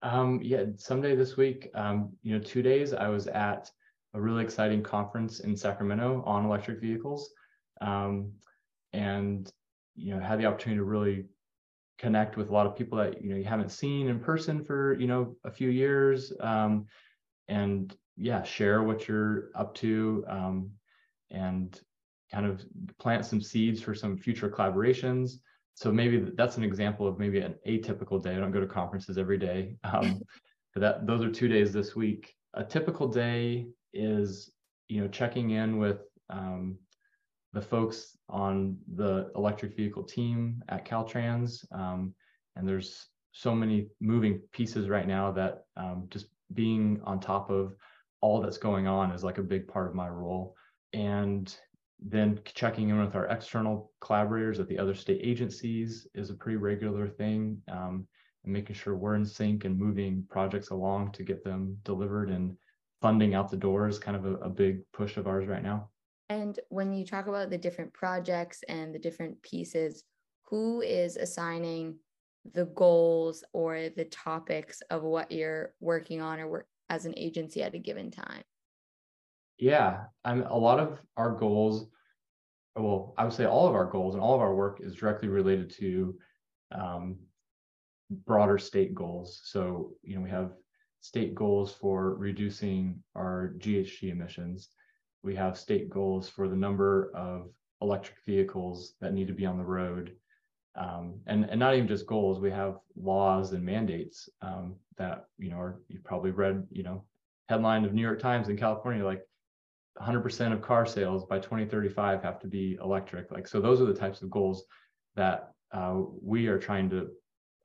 Um, 0.03 0.41
yeah, 0.43 0.65
someday 0.77 1.17
this 1.17 1.37
week, 1.37 1.71
um, 1.75 2.13
you 2.23 2.37
know, 2.37 2.43
two 2.43 2.63
days 2.63 2.95
I 2.95 3.09
was 3.09 3.27
at 3.27 3.71
a 4.15 4.21
really 4.21 4.45
exciting 4.45 4.83
conference 4.83 5.41
in 5.41 5.57
Sacramento 5.57 6.23
on 6.25 6.45
electric 6.45 6.81
vehicles. 6.81 7.31
Um, 7.81 8.33
and 8.93 9.53
you 9.97 10.15
know 10.15 10.21
had 10.21 10.41
the 10.41 10.47
opportunity 10.47 10.79
to 10.79 10.85
really 10.85 11.25
connect 11.99 12.37
with 12.37 12.49
a 12.49 12.53
lot 12.53 12.67
of 12.67 12.77
people 12.77 12.97
that 12.99 13.23
you 13.23 13.31
know 13.31 13.37
you 13.37 13.45
haven't 13.45 13.71
seen 13.71 14.09
in 14.09 14.21
person 14.21 14.65
for 14.65 14.95
you 14.99 15.07
know 15.07 15.35
a 15.45 15.51
few 15.51 15.69
years 15.69 16.33
um, 16.41 16.87
and 17.49 17.97
yeah 18.17 18.43
share 18.43 18.83
what 18.83 19.09
you're 19.09 19.51
up 19.55 19.75
to 19.75 20.25
um, 20.29 20.71
and 21.31 21.81
kind 22.33 22.47
of 22.47 22.65
plant 22.99 23.25
some 23.25 23.41
seeds 23.41 23.81
for 23.81 23.95
some 23.95 24.17
future 24.17 24.49
collaborations 24.49 25.41
so 25.79 25.93
maybe 25.93 26.31
that's 26.37 26.57
an 26.57 26.65
example 26.65 27.07
of 27.07 27.19
maybe 27.19 27.39
an 27.39 27.55
atypical 27.67 28.23
day 28.23 28.35
i 28.35 28.39
don't 28.39 28.51
go 28.51 28.61
to 28.61 28.67
conferences 28.67 29.19
every 29.19 29.39
day 29.39 29.77
um, 29.85 30.21
but 30.75 30.81
that 30.81 31.07
those 31.07 31.23
are 31.23 31.31
two 31.31 31.49
days 31.49 31.73
this 31.73 31.95
week 31.95 32.35
a 32.55 32.65
typical 32.65 33.07
day 33.07 33.67
is 33.95 34.51
you 34.89 35.01
know 35.01 35.09
checking 35.09 35.51
in 35.51 35.79
with 35.79 36.01
um, 36.31 36.77
the 37.53 37.61
folks 37.61 38.17
on 38.29 38.77
the 38.95 39.31
electric 39.35 39.77
vehicle 39.77 40.03
team 40.03 40.63
at 40.69 40.85
Caltrans. 40.85 41.65
Um, 41.73 42.15
and 42.57 42.69
there's 42.69 43.07
so 43.33 43.55
many 43.55 43.89
moving 44.01 44.41
pieces 44.53 44.89
right 44.89 45.07
now 45.07 45.33
that 45.33 45.65
um, 45.77 46.07
just 46.11 46.27
being 46.55 47.01
on 47.05 47.21
top 47.21 47.51
of 47.51 47.75
all 48.21 48.41
that's 48.41 48.59
going 48.59 48.87
on 48.87 49.13
is 49.13 49.25
like 49.25 49.39
a 49.39 49.43
big 49.43 49.69
part 49.69 49.87
of 49.87 49.95
my 49.95 50.09
role. 50.09 50.55
And 50.93 51.55
then 52.01 52.41
checking 52.55 52.91
in 52.91 52.99
with 52.99 53.15
our 53.15 53.27
external 53.27 53.93
collaborators 54.01 54.61
at 54.61 54.69
the 54.69 54.79
other 54.79 54.95
state 54.95 55.21
agencies 55.23 56.07
is 56.15 56.31
a 56.31 56.35
pretty 56.35 56.57
regular 56.57 57.09
thing. 57.09 57.61
Um, 57.71 58.07
and 58.45 58.53
making 58.53 58.77
sure 58.77 58.97
we're 58.97 59.17
in 59.17 59.25
sync 59.25 59.65
and 59.65 59.79
moving 59.79 60.25
projects 60.31 60.71
along 60.71 61.13
to 61.13 61.25
get 61.25 61.43
them 61.43 61.77
delivered 61.85 62.31
and 62.31 62.57
funding 63.01 63.35
out 63.35 63.51
the 63.51 63.57
door 63.57 63.89
is 63.89 63.99
kind 63.99 64.17
of 64.17 64.25
a, 64.25 64.35
a 64.37 64.49
big 64.49 64.81
push 64.93 65.17
of 65.17 65.27
ours 65.27 65.47
right 65.47 65.63
now. 65.63 65.89
And 66.29 66.59
when 66.69 66.93
you 66.93 67.07
talk 67.07 67.27
about 67.27 67.51
the 67.51 67.59
different 67.59 67.93
projects 67.93 68.63
and 68.69 68.95
the 68.95 68.99
different 68.99 69.41
pieces, 69.43 70.05
who 70.45 70.81
is 70.83 71.17
assigning 71.17 71.97
the 72.55 72.67
goals 72.67 73.45
or 73.53 73.89
the 73.97 74.05
topics 74.07 74.83
of 74.91 75.03
what 75.03 75.31
you're 75.31 75.75
working 75.81 76.21
on 76.21 76.41
or 76.41 76.49
work 76.49 76.67
as 76.91 77.07
an 77.07 77.15
agency 77.17 77.63
at 77.63 77.75
a 77.75 77.79
given 77.79 78.11
time? 78.11 78.43
Yeah, 79.59 80.05
I'm 80.25 80.43
a 80.43 80.57
lot 80.57 80.79
of 80.79 81.01
our 81.17 81.33
goals 81.33 81.89
well, 82.79 83.15
I 83.17 83.25
would 83.25 83.33
say 83.33 83.45
all 83.45 83.67
of 83.67 83.75
our 83.75 83.87
goals 83.87 84.15
and 84.15 84.23
all 84.23 84.35
of 84.35 84.41
our 84.41 84.55
work 84.55 84.81
is 84.83 84.95
directly 84.95 85.29
related 85.29 85.71
to 85.79 86.15
um, 86.73 87.17
broader 88.11 88.59
state 88.59 88.95
goals. 88.95 89.41
So, 89.45 89.93
you 90.03 90.17
know, 90.17 90.23
we 90.23 90.31
have 90.31 90.53
state 91.01 91.35
goals 91.35 91.73
for 91.73 92.15
reducing 92.15 93.03
our 93.15 93.55
GHG 93.59 94.11
emissions. 94.11 94.69
We 95.23 95.35
have 95.37 95.59
state 95.59 95.91
goals 95.91 96.29
for 96.29 96.49
the 96.49 96.57
number 96.57 97.11
of 97.15 97.49
electric 97.81 98.17
vehicles 98.27 98.95
that 99.01 99.13
need 99.13 99.29
to 99.29 99.35
be 99.35 99.47
on 99.47 99.59
the 99.59 99.65
road. 99.65 100.13
Um, 100.75 101.21
and, 101.27 101.45
and 101.45 101.59
not 101.59 101.75
even 101.75 101.89
just 101.89 102.07
goals, 102.07 102.39
we 102.39 102.51
have 102.51 102.77
laws 102.97 103.53
and 103.53 103.65
mandates 103.65 104.29
um, 104.43 104.77
that, 104.97 105.25
you 105.39 105.51
know, 105.51 105.59
are, 105.59 105.81
you've 105.89 106.05
probably 106.05 106.31
read, 106.31 106.67
you 106.71 106.85
know, 106.85 107.05
headline 107.49 107.85
of 107.85 107.93
New 107.93 108.03
York 108.03 108.21
Times 108.21 108.49
in 108.49 108.57
California, 108.57 109.05
like 109.05 109.23
100% 110.01 110.53
of 110.53 110.63
car 110.63 110.87
sales 110.87 111.25
by 111.25 111.39
2035 111.39 112.23
have 112.23 112.39
to 112.41 112.47
be 112.47 112.79
electric. 112.83 113.31
Like, 113.31 113.49
so 113.49 113.61
those 113.61 113.81
are 113.81 113.87
the 113.87 113.95
types 113.95 114.23
of 114.23 114.31
goals 114.31 114.65
that 115.17 115.53
uh, 115.73 116.01
we 116.23 116.47
are 116.47 116.59
trying 116.59 116.89
to 116.91 117.09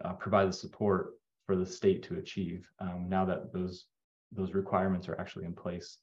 uh, 0.04 0.14
provide 0.14 0.50
the 0.50 0.54
support 0.54 1.12
for 1.46 1.56
the 1.56 1.66
state 1.66 2.04
to 2.04 2.18
achieve 2.18 2.68
um, 2.80 3.08
now 3.10 3.26
that 3.26 3.54
those 3.54 3.86
those 4.32 4.54
requirements 4.54 5.08
are 5.08 5.20
actually 5.20 5.46
in 5.46 5.54
place. 5.54 6.00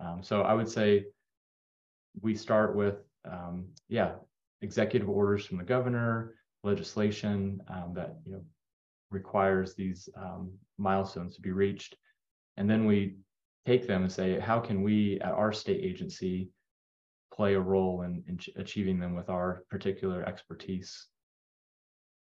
Um, 0.00 0.22
so 0.22 0.42
I 0.42 0.54
would 0.54 0.68
say 0.68 1.04
we 2.20 2.34
start 2.34 2.74
with, 2.74 2.96
um, 3.30 3.66
yeah, 3.88 4.12
executive 4.62 5.08
orders 5.08 5.44
from 5.44 5.58
the 5.58 5.64
governor, 5.64 6.34
legislation 6.64 7.60
um, 7.68 7.92
that 7.94 8.16
you 8.24 8.32
know 8.32 8.42
requires 9.10 9.74
these 9.74 10.08
um, 10.16 10.52
milestones 10.78 11.34
to 11.34 11.42
be 11.42 11.50
reached, 11.50 11.96
and 12.56 12.68
then 12.70 12.86
we 12.86 13.16
take 13.66 13.86
them 13.86 14.02
and 14.02 14.12
say, 14.12 14.38
how 14.38 14.58
can 14.58 14.82
we 14.82 15.20
at 15.20 15.32
our 15.32 15.52
state 15.52 15.82
agency 15.82 16.50
play 17.32 17.54
a 17.54 17.60
role 17.60 18.02
in, 18.02 18.22
in 18.28 18.38
achieving 18.56 18.98
them 18.98 19.14
with 19.14 19.28
our 19.30 19.64
particular 19.70 20.22
expertise? 20.24 21.08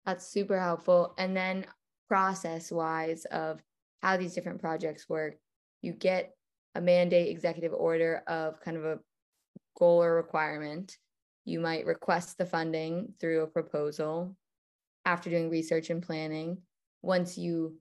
That's 0.05 0.27
super 0.27 0.59
helpful. 0.59 1.13
And 1.17 1.35
then 1.35 1.65
process 2.07 2.71
wise 2.71 3.25
of 3.25 3.61
how 4.01 4.17
these 4.17 4.33
different 4.33 4.61
projects 4.61 5.09
work, 5.09 5.35
you 5.81 5.93
get 5.93 6.31
a 6.75 6.81
mandate 6.81 7.29
executive 7.29 7.73
order 7.73 8.23
of 8.27 8.59
kind 8.61 8.77
of 8.77 8.85
a 8.85 8.99
goal 9.77 10.03
or 10.03 10.15
requirement. 10.15 10.97
You 11.45 11.59
might 11.59 11.85
request 11.85 12.37
the 12.37 12.45
funding 12.45 13.13
through 13.19 13.41
a 13.41 13.47
proposal 13.47 14.35
after 15.05 15.29
doing 15.29 15.49
research 15.49 15.89
and 15.89 16.01
planning. 16.01 16.59
Once 17.01 17.37
you, 17.37 17.77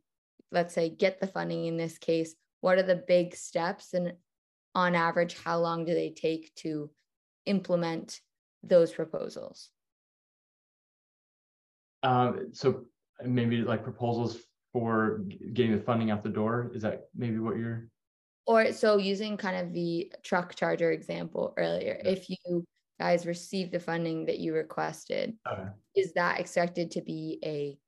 let's 0.51 0.75
say, 0.75 0.89
get 0.89 1.21
the 1.21 1.27
funding 1.27 1.67
in 1.67 1.77
this 1.77 1.99
case, 1.99 2.35
what 2.63 2.79
are 2.79 2.83
the 2.83 3.05
big 3.07 3.35
steps 3.35 3.93
and 3.93 4.15
on 4.75 4.95
average 4.95 5.37
how 5.45 5.59
long 5.59 5.85
do 5.85 5.93
they 5.93 6.11
take 6.11 6.55
to 6.55 6.91
implement 7.45 8.21
those 8.63 8.91
proposals 8.91 9.69
um, 12.03 12.49
so 12.53 12.85
maybe 13.25 13.59
like 13.59 13.85
proposals 13.85 14.39
for 14.73 15.21
getting 15.53 15.77
the 15.77 15.83
funding 15.83 16.11
out 16.11 16.23
the 16.23 16.31
door 16.31 16.73
is 16.75 16.83
that 16.83 17.03
maybe 17.15 17.39
what 17.39 17.57
you're 17.57 17.87
or 18.47 18.73
so 18.73 18.97
using 18.97 19.37
kind 19.37 19.57
of 19.57 19.73
the 19.73 20.11
truck 20.23 20.55
charger 20.55 20.91
example 20.93 21.53
earlier 21.57 22.01
yeah. 22.03 22.11
if 22.11 22.31
you 22.31 22.65
guys 22.99 23.27
receive 23.27 23.71
the 23.71 23.81
funding 23.81 24.25
that 24.27 24.39
you 24.39 24.55
requested 24.55 25.35
okay. 25.51 25.69
is 25.95 26.13
that 26.15 26.41
expected 26.41 26.91
to 26.91 27.03
be 27.03 27.39
a 27.45 27.79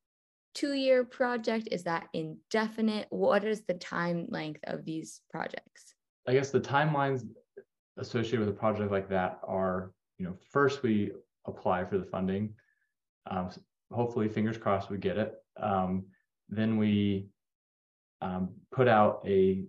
two 0.55 0.75
year 0.75 1.05
project? 1.05 1.69
Is 1.71 1.83
that 1.85 2.09
indefinite? 2.13 3.07
What 3.11 3.45
is 3.45 3.63
the 3.63 3.75
time 3.75 4.27
length 4.31 4.61
of 4.65 4.85
these 4.85 5.21
projects? 5.31 5.95
I 6.27 6.33
guess 6.33 6.51
the 6.51 6.61
timelines 6.61 7.27
associated 7.99 8.41
with 8.41 8.49
a 8.49 8.59
project 8.59 8.91
like 8.91 9.09
that 9.09 9.41
are, 9.47 9.93
you 10.19 10.27
know, 10.27 10.35
first 10.51 10.83
we 10.83 11.13
apply 11.47 11.85
for 11.85 11.99
the 11.99 12.05
funding. 12.05 12.55
Um, 13.31 13.51
hopefully, 13.93 14.29
fingers 14.29 14.57
crossed, 14.57 14.91
we 14.91 14.99
get 14.99 15.19
it. 15.19 15.35
Um, 15.61 16.07
then 16.49 16.77
we 16.77 17.29
um, 18.21 18.51
put 18.73 18.89
out 18.89 19.23
a, 19.27 19.65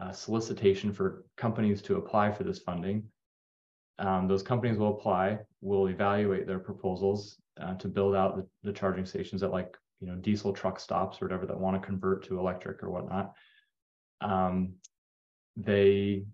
a, 0.00 0.12
solicitation 0.12 0.92
for 0.92 1.24
companies 1.36 1.82
to 1.82 1.96
apply 1.96 2.32
for 2.32 2.44
this 2.44 2.58
funding. 2.58 3.04
Um, 3.98 4.26
those 4.26 4.42
companies 4.42 4.76
will 4.76 4.96
apply, 4.98 5.38
will 5.60 5.88
evaluate 5.88 6.46
their 6.46 6.58
proposals 6.58 7.38
uh, 7.60 7.74
to 7.74 7.88
build 7.88 8.14
out 8.14 8.36
the, 8.36 8.46
the 8.64 8.72
charging 8.72 9.06
stations 9.06 9.42
at 9.42 9.52
like 9.52 9.76
you 10.04 10.10
know 10.10 10.16
diesel 10.16 10.52
truck 10.52 10.78
stops 10.78 11.20
or 11.20 11.24
whatever 11.24 11.46
that 11.46 11.58
want 11.58 11.80
to 11.80 11.86
convert 11.86 12.22
to 12.24 12.38
electric 12.38 12.82
or 12.82 12.90
whatnot 12.90 13.32
um, 14.20 14.74
they 15.56 16.24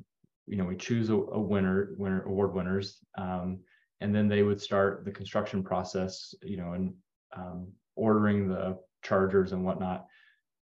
you 0.46 0.56
know 0.56 0.64
we 0.64 0.76
choose 0.76 1.08
a, 1.08 1.14
a 1.14 1.40
winner 1.40 1.90
winner 1.96 2.22
award 2.24 2.52
winners 2.52 2.98
um, 3.16 3.60
and 4.00 4.12
then 4.12 4.26
they 4.26 4.42
would 4.42 4.60
start 4.60 5.04
the 5.04 5.10
construction 5.10 5.62
process 5.62 6.34
you 6.42 6.56
know 6.56 6.72
and 6.72 6.92
um, 7.36 7.68
ordering 7.94 8.48
the 8.48 8.76
chargers 9.02 9.52
and 9.52 9.64
whatnot. 9.64 10.06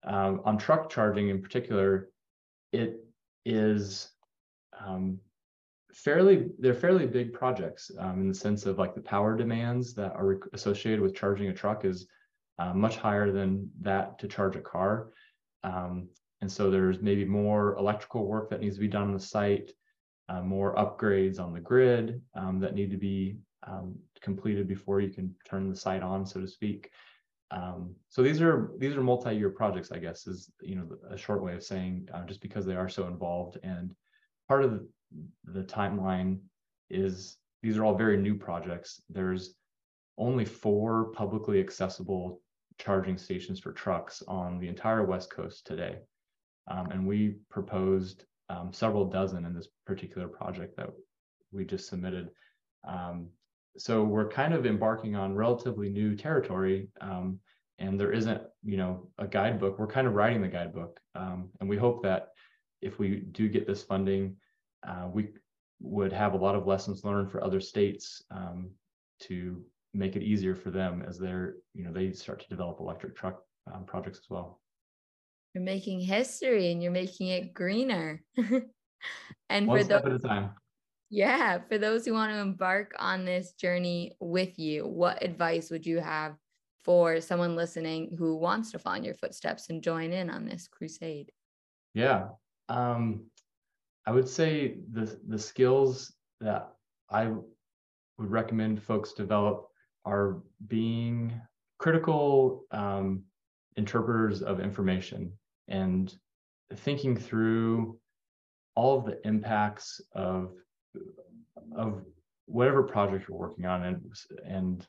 Um, 0.05 0.43
on 0.45 0.57
truck 0.57 0.89
charging 0.89 1.31
in 1.31 1.43
particular 1.43 2.11
it 2.73 3.01
is 3.45 4.11
um, 4.79 5.19
fairly 5.93 6.51
they're 6.61 6.75
fairly 6.75 7.07
big 7.07 7.33
projects 7.33 7.91
um, 7.99 8.21
in 8.21 8.29
the 8.29 8.35
sense 8.35 8.67
of 8.67 8.79
like 8.79 8.95
the 8.95 9.01
power 9.01 9.37
demands 9.37 9.95
that 9.95 10.13
are 10.13 10.39
associated 10.53 11.01
with 11.01 11.17
charging 11.17 11.49
a 11.49 11.55
truck 11.55 11.85
is 11.85 12.07
uh, 12.59 12.73
much 12.73 12.97
higher 12.97 13.33
than 13.33 13.71
that 13.81 14.19
to 14.19 14.29
charge 14.29 14.57
a 14.57 14.61
car. 14.61 15.09
Um, 15.63 16.09
and 16.41 16.51
so 16.51 16.71
there's 16.71 17.01
maybe 17.01 17.25
more 17.25 17.77
electrical 17.77 18.27
work 18.27 18.51
that 18.51 18.61
needs 18.61 18.77
to 18.77 18.81
be 18.81 18.89
done 18.89 19.05
on 19.05 19.15
the 19.15 19.21
site, 19.21 19.73
uh, 20.29 20.43
more 20.43 20.75
upgrades 20.75 21.41
on 21.41 21.53
the 21.53 21.61
grid 21.61 22.21
um, 22.35 22.61
that 22.61 22.75
need 22.75 22.91
to 22.91 22.97
be 22.97 23.39
um, 23.67 23.97
completed 24.21 24.69
before 24.69 25.01
you 25.01 25.11
can 25.11 25.35
turn 25.49 25.69
the 25.69 25.77
site 25.77 26.03
on, 26.03 26.27
so 26.27 26.41
to 26.41 26.49
speak. 26.49 26.91
Um, 27.51 27.95
so 28.09 28.23
these 28.23 28.41
are 28.43 28.73
these 28.79 28.97
are 28.97 29.03
multi-year 29.03 29.51
projects, 29.51 29.93
I 29.93 29.99
guess, 29.99 30.27
is 30.27 30.51
you 30.61 30.77
know 30.77 30.89
a 31.11 31.17
short 31.17 31.43
way 31.43 31.55
of 31.55 31.63
saying 31.63 32.09
uh, 32.13 32.25
just 32.25 32.41
because 32.41 32.67
they 32.67 32.75
are 32.75 32.89
so 32.89 33.07
involved. 33.07 33.59
And 33.63 33.95
part 34.49 34.65
of 34.65 34.73
the, 34.73 34.87
the 35.45 35.63
timeline 35.63 36.39
is 36.91 37.37
these 37.63 37.79
are 37.79 37.85
all 37.85 37.97
very 37.97 38.17
new 38.17 38.35
projects. 38.35 39.01
There's 39.09 39.55
only 40.19 40.45
four 40.45 41.13
publicly 41.13 41.61
accessible 41.61 42.41
charging 42.79 43.19
stations 43.19 43.61
for 43.61 43.73
trucks 43.73 44.23
on 44.27 44.59
the 44.59 44.69
entire 44.69 45.05
West 45.05 45.31
Coast 45.31 45.67
today. 45.67 45.99
Um, 46.71 46.91
and 46.91 47.07
we 47.07 47.37
proposed 47.51 48.25
um, 48.49 48.73
several 48.73 49.05
dozen 49.07 49.45
in 49.45 49.55
this 49.55 49.69
particular 49.87 50.29
project 50.29 50.77
that 50.77 50.91
we 51.53 51.65
just 51.65 51.89
submitted. 51.89 52.31
Um, 52.87 53.29
so 53.77 54.05
we're 54.05 54.29
kind 54.29 54.55
of 54.55 54.67
embarking 54.67 55.17
on 55.17 55.35
relatively 55.35 55.89
new 55.89 56.15
territory 56.15 56.89
um, 57.01 57.41
and 57.79 57.99
there 57.99 58.13
isn't, 58.13 58.41
you 58.63 58.77
know, 58.77 59.09
a 59.19 59.27
guidebook. 59.27 59.79
We're 59.79 59.87
kind 59.87 60.07
of 60.07 60.15
writing 60.15 60.43
the 60.43 60.49
guidebook. 60.49 61.01
Um, 61.15 61.51
and 61.61 61.69
we 61.69 61.77
hope 61.77 62.03
that 62.05 62.29
if 62.83 62.99
we 62.99 63.25
do 63.33 63.49
get 63.49 63.67
this 63.67 63.83
funding, 63.83 64.37
uh, 64.87 65.09
we 65.13 65.31
would 65.81 66.13
have 66.13 66.35
a 66.35 66.39
lot 66.39 66.55
of 66.55 66.67
lessons 66.67 67.05
learned 67.05 67.33
for 67.33 67.43
other 67.43 67.61
states 67.61 68.23
um, 68.31 68.71
to 69.23 69.65
make 69.95 70.17
it 70.17 70.23
easier 70.23 70.55
for 70.55 70.71
them 70.71 71.05
as 71.07 71.19
they're 71.19 71.55
you 71.73 71.85
know 71.85 71.93
they 71.93 72.13
start 72.13 72.41
to 72.41 72.49
develop 72.49 72.81
electric 72.81 73.17
truck 73.17 73.43
um, 73.73 73.85
projects 73.85 74.19
as 74.19 74.29
well. 74.29 74.61
You're 75.55 75.65
making 75.65 76.01
history 76.01 76.73
and 76.73 76.83
you're 76.83 76.93
making 76.93 77.29
it 77.29 77.55
greener. 77.55 78.23
And 79.51 79.67
One 79.67 79.79
for 79.79 79.85
step 79.85 80.05
those, 80.05 80.15
at 80.15 80.25
a 80.25 80.29
time. 80.29 80.51
Yeah 81.11 81.59
for 81.69 81.77
those 81.77 82.05
who 82.05 82.15
want 82.15 82.33
to 82.33 82.39
embark 82.39 82.93
on 82.99 83.25
this 83.25 83.53
journey 83.53 84.17
with 84.21 84.59
you 84.59 84.87
what 84.87 85.23
advice 85.23 85.71
would 85.71 85.85
you 85.85 86.01
have 86.01 86.37
for 86.85 87.21
someone 87.21 87.57
listening 87.57 88.15
who 88.19 88.37
wants 88.37 88.71
to 88.73 88.79
follow 88.79 88.97
in 88.97 89.05
your 89.05 89.15
footsteps 89.15 89.69
and 89.69 89.83
join 89.83 90.13
in 90.13 90.31
on 90.31 90.47
this 90.47 90.69
crusade? 90.69 91.31
Yeah 91.93 92.29
um, 92.69 93.27
i 94.07 94.11
would 94.11 94.29
say 94.29 94.79
the 94.93 95.21
the 95.29 95.39
skills 95.39 96.15
that 96.41 96.73
i 97.11 97.27
would 97.27 97.45
recommend 98.19 98.83
folks 98.83 99.13
develop 99.13 99.69
are 100.05 100.39
being 100.69 101.41
critical 101.79 102.65
um, 102.71 103.23
interpreters 103.77 104.43
of 104.43 104.61
information 104.61 105.33
and 105.69 106.15
thinking 106.77 107.17
through 107.17 107.99
all 108.75 108.99
of 108.99 109.05
the 109.07 109.27
impacts 109.27 110.01
of 110.13 110.53
of 111.77 112.03
whatever 112.47 112.83
project 112.83 113.29
you're 113.29 113.39
working 113.39 113.65
on 113.65 113.85
and 113.85 114.01
and 114.45 114.87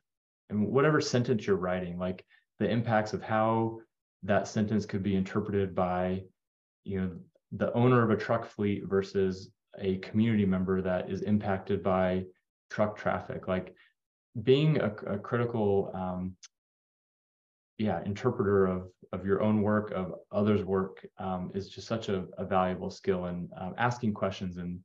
and 0.49 0.67
whatever 0.67 0.99
sentence 0.99 1.45
you're 1.47 1.55
writing 1.55 1.97
like 1.97 2.23
the 2.59 2.69
impacts 2.69 3.13
of 3.13 3.21
how 3.21 3.79
that 4.23 4.47
sentence 4.47 4.85
could 4.85 5.03
be 5.03 5.15
interpreted 5.15 5.73
by 5.73 6.21
you 6.83 6.99
know 6.99 7.11
the 7.53 7.71
owner 7.73 8.03
of 8.03 8.09
a 8.09 8.17
truck 8.17 8.45
fleet 8.45 8.83
versus 8.85 9.51
a 9.79 9.97
community 9.97 10.45
member 10.45 10.81
that 10.81 11.09
is 11.09 11.21
impacted 11.21 11.83
by 11.83 12.23
truck 12.69 12.97
traffic. 12.97 13.47
Like 13.47 13.75
being 14.43 14.79
a, 14.79 14.91
a 15.07 15.17
critical 15.17 15.91
um, 15.93 16.35
yeah 17.77 18.01
interpreter 18.05 18.65
of 18.65 18.89
of 19.11 19.25
your 19.25 19.41
own 19.41 19.61
work 19.61 19.91
of 19.91 20.15
others 20.31 20.63
work 20.63 21.05
um, 21.19 21.51
is 21.53 21.69
just 21.69 21.87
such 21.87 22.09
a, 22.09 22.25
a, 22.37 22.45
valuable 22.45 22.89
skill 22.89 23.25
and 23.25 23.49
um, 23.57 23.73
asking 23.77 24.13
questions 24.13 24.57
and 24.57 24.79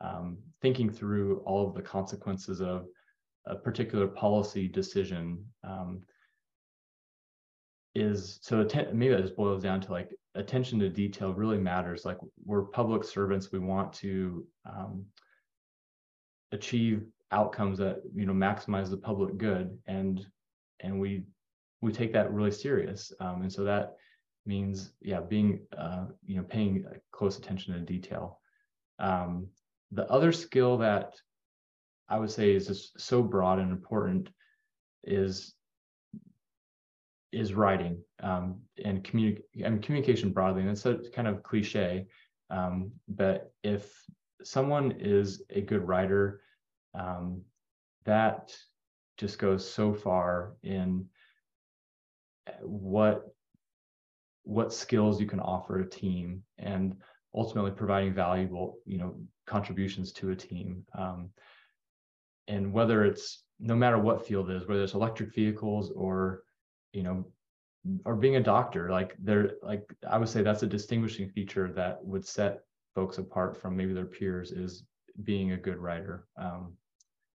um, 0.00 0.38
thinking 0.62 0.90
through 0.90 1.38
all 1.44 1.68
of 1.68 1.74
the 1.74 1.82
consequences 1.82 2.60
of 2.60 2.86
a 3.46 3.54
particular 3.54 4.06
policy 4.06 4.66
decision 4.66 5.44
um, 5.62 6.02
is 7.94 8.38
so 8.42 8.60
atten- 8.60 8.96
maybe 8.96 9.14
that 9.14 9.22
just 9.22 9.36
boils 9.36 9.62
down 9.62 9.80
to 9.80 9.90
like 9.90 10.10
attention 10.34 10.78
to 10.78 10.88
detail 10.88 11.32
really 11.32 11.58
matters. 11.58 12.04
Like 12.04 12.18
we're 12.44 12.62
public 12.62 13.04
servants. 13.04 13.50
We 13.50 13.58
want 13.58 13.92
to 13.94 14.46
um, 14.66 15.06
achieve 16.52 17.06
outcomes 17.32 17.78
that 17.78 18.02
you 18.14 18.26
know 18.26 18.32
maximize 18.32 18.90
the 18.90 18.96
public 18.96 19.36
good. 19.38 19.78
And 19.86 20.24
and 20.80 21.00
we 21.00 21.24
we 21.80 21.92
take 21.92 22.12
that 22.12 22.32
really 22.32 22.50
serious. 22.50 23.12
Um, 23.20 23.42
and 23.42 23.52
so 23.52 23.64
that 23.64 23.96
means 24.44 24.92
yeah 25.00 25.20
being 25.20 25.60
uh, 25.76 26.06
you 26.24 26.36
know 26.36 26.44
paying 26.44 26.84
close 27.12 27.38
attention 27.38 27.74
to 27.74 27.80
detail. 27.80 28.40
Um, 28.98 29.48
the 29.92 30.10
other 30.10 30.32
skill 30.32 30.78
that 30.78 31.14
i 32.08 32.18
would 32.18 32.30
say 32.30 32.52
is 32.52 32.66
just 32.66 32.98
so 33.00 33.22
broad 33.22 33.58
and 33.58 33.70
important 33.70 34.28
is 35.04 35.54
is 37.32 37.54
writing 37.54 38.02
um, 38.22 38.60
and 38.84 39.04
communic- 39.04 39.42
and 39.62 39.82
communication 39.82 40.32
broadly. 40.32 40.62
And 40.62 40.70
it's 40.70 40.86
a 40.86 40.98
kind 41.14 41.28
of 41.28 41.42
cliche 41.42 42.06
um, 42.50 42.92
but 43.08 43.52
if 43.62 43.92
someone 44.42 44.92
is 44.98 45.42
a 45.50 45.60
good 45.60 45.82
writer 45.86 46.40
um, 46.98 47.42
that 48.04 48.54
just 49.16 49.38
goes 49.38 49.68
so 49.68 49.94
far 49.94 50.54
in 50.62 51.06
what 52.62 53.28
what 54.44 54.72
skills 54.72 55.20
you 55.20 55.26
can 55.26 55.40
offer 55.40 55.80
a 55.80 55.88
team 55.88 56.42
and 56.58 56.94
ultimately 57.34 57.72
providing 57.72 58.14
valuable 58.14 58.78
you 58.84 58.98
know 58.98 59.16
contributions 59.46 60.12
to 60.12 60.30
a 60.30 60.36
team. 60.36 60.84
Um, 60.96 61.30
and 62.48 62.72
whether 62.72 63.04
it's 63.04 63.42
no 63.58 63.74
matter 63.74 63.98
what 63.98 64.26
field 64.26 64.50
it 64.50 64.56
is 64.56 64.68
whether 64.68 64.82
it's 64.82 64.94
electric 64.94 65.34
vehicles 65.34 65.90
or 65.96 66.42
you 66.92 67.02
know 67.02 67.26
or 68.04 68.14
being 68.14 68.36
a 68.36 68.42
doctor 68.42 68.90
like 68.90 69.16
they're 69.22 69.52
like 69.62 69.82
i 70.08 70.18
would 70.18 70.28
say 70.28 70.42
that's 70.42 70.62
a 70.62 70.66
distinguishing 70.66 71.28
feature 71.28 71.72
that 71.72 72.04
would 72.04 72.26
set 72.26 72.60
folks 72.94 73.18
apart 73.18 73.60
from 73.60 73.76
maybe 73.76 73.92
their 73.92 74.06
peers 74.06 74.52
is 74.52 74.84
being 75.22 75.52
a 75.52 75.56
good 75.56 75.78
writer. 75.78 76.26
Um, 76.36 76.72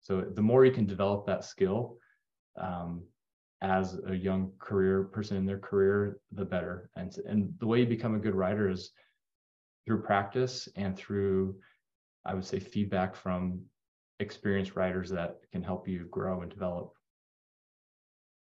so 0.06 0.20
the 0.20 0.40
more 0.40 0.64
you 0.64 0.70
can 0.70 0.86
develop 0.86 1.26
that 1.26 1.42
skill 1.42 1.96
um, 2.56 3.02
as 3.60 3.98
a 4.06 4.14
young 4.14 4.52
career 4.60 5.02
person 5.02 5.36
in 5.36 5.44
their 5.44 5.58
career, 5.58 6.20
the 6.30 6.44
better. 6.44 6.90
And, 6.94 7.12
and 7.26 7.52
the 7.58 7.66
way 7.66 7.80
you 7.80 7.86
become 7.86 8.14
a 8.14 8.20
good 8.20 8.36
writer 8.36 8.70
is 8.70 8.92
through 9.84 10.02
practice 10.02 10.68
and 10.76 10.96
through, 10.96 11.56
I 12.24 12.34
would 12.34 12.44
say, 12.44 12.60
feedback 12.60 13.16
from 13.16 13.62
experienced 14.20 14.76
writers 14.76 15.10
that 15.10 15.38
can 15.50 15.64
help 15.64 15.88
you 15.88 16.06
grow 16.08 16.42
and 16.42 16.52
develop. 16.52 16.92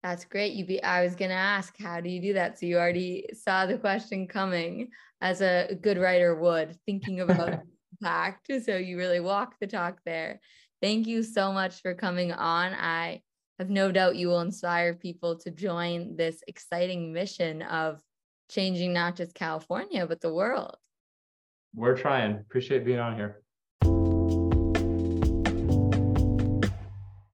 That's 0.04 0.26
great. 0.26 0.54
You 0.54 0.64
be 0.64 0.84
I 0.84 1.02
was 1.02 1.16
gonna 1.16 1.34
ask, 1.34 1.76
how 1.80 2.02
do 2.02 2.10
you 2.12 2.22
do 2.22 2.34
that? 2.34 2.60
So 2.60 2.68
you 2.68 2.78
already 2.78 3.26
saw 3.34 3.66
the 3.66 3.80
question 3.80 4.28
coming 4.28 4.90
as 5.22 5.42
a 5.42 5.76
good 5.82 5.98
writer 5.98 6.36
would, 6.36 6.78
thinking 6.86 7.22
about 7.22 7.62
impact. 8.00 8.52
So 8.64 8.78
you 8.78 8.96
really 8.96 9.20
walk 9.20 9.56
the 9.60 9.66
talk 9.66 9.98
there. 10.06 10.40
Thank 10.82 11.08
you 11.08 11.24
so 11.24 11.52
much 11.52 11.82
for 11.82 11.94
coming 11.94 12.32
on. 12.32 12.74
I 12.74 13.22
have 13.58 13.70
no 13.70 13.92
doubt 13.92 14.16
you 14.16 14.28
will 14.28 14.42
inspire 14.42 14.94
people 14.94 15.38
to 15.40 15.52
join 15.52 16.16
this 16.16 16.42
exciting 16.48 17.12
mission 17.12 17.64
of 17.64 18.00
changing 18.50 18.94
not 18.94 19.16
just 19.16 19.34
California, 19.34 20.06
but 20.06 20.22
the 20.22 20.34
world. 20.34 20.78
We're 21.74 21.98
trying. 21.98 22.34
Appreciate 22.36 22.86
being 22.86 23.00
on 23.00 23.16
here. 23.16 23.42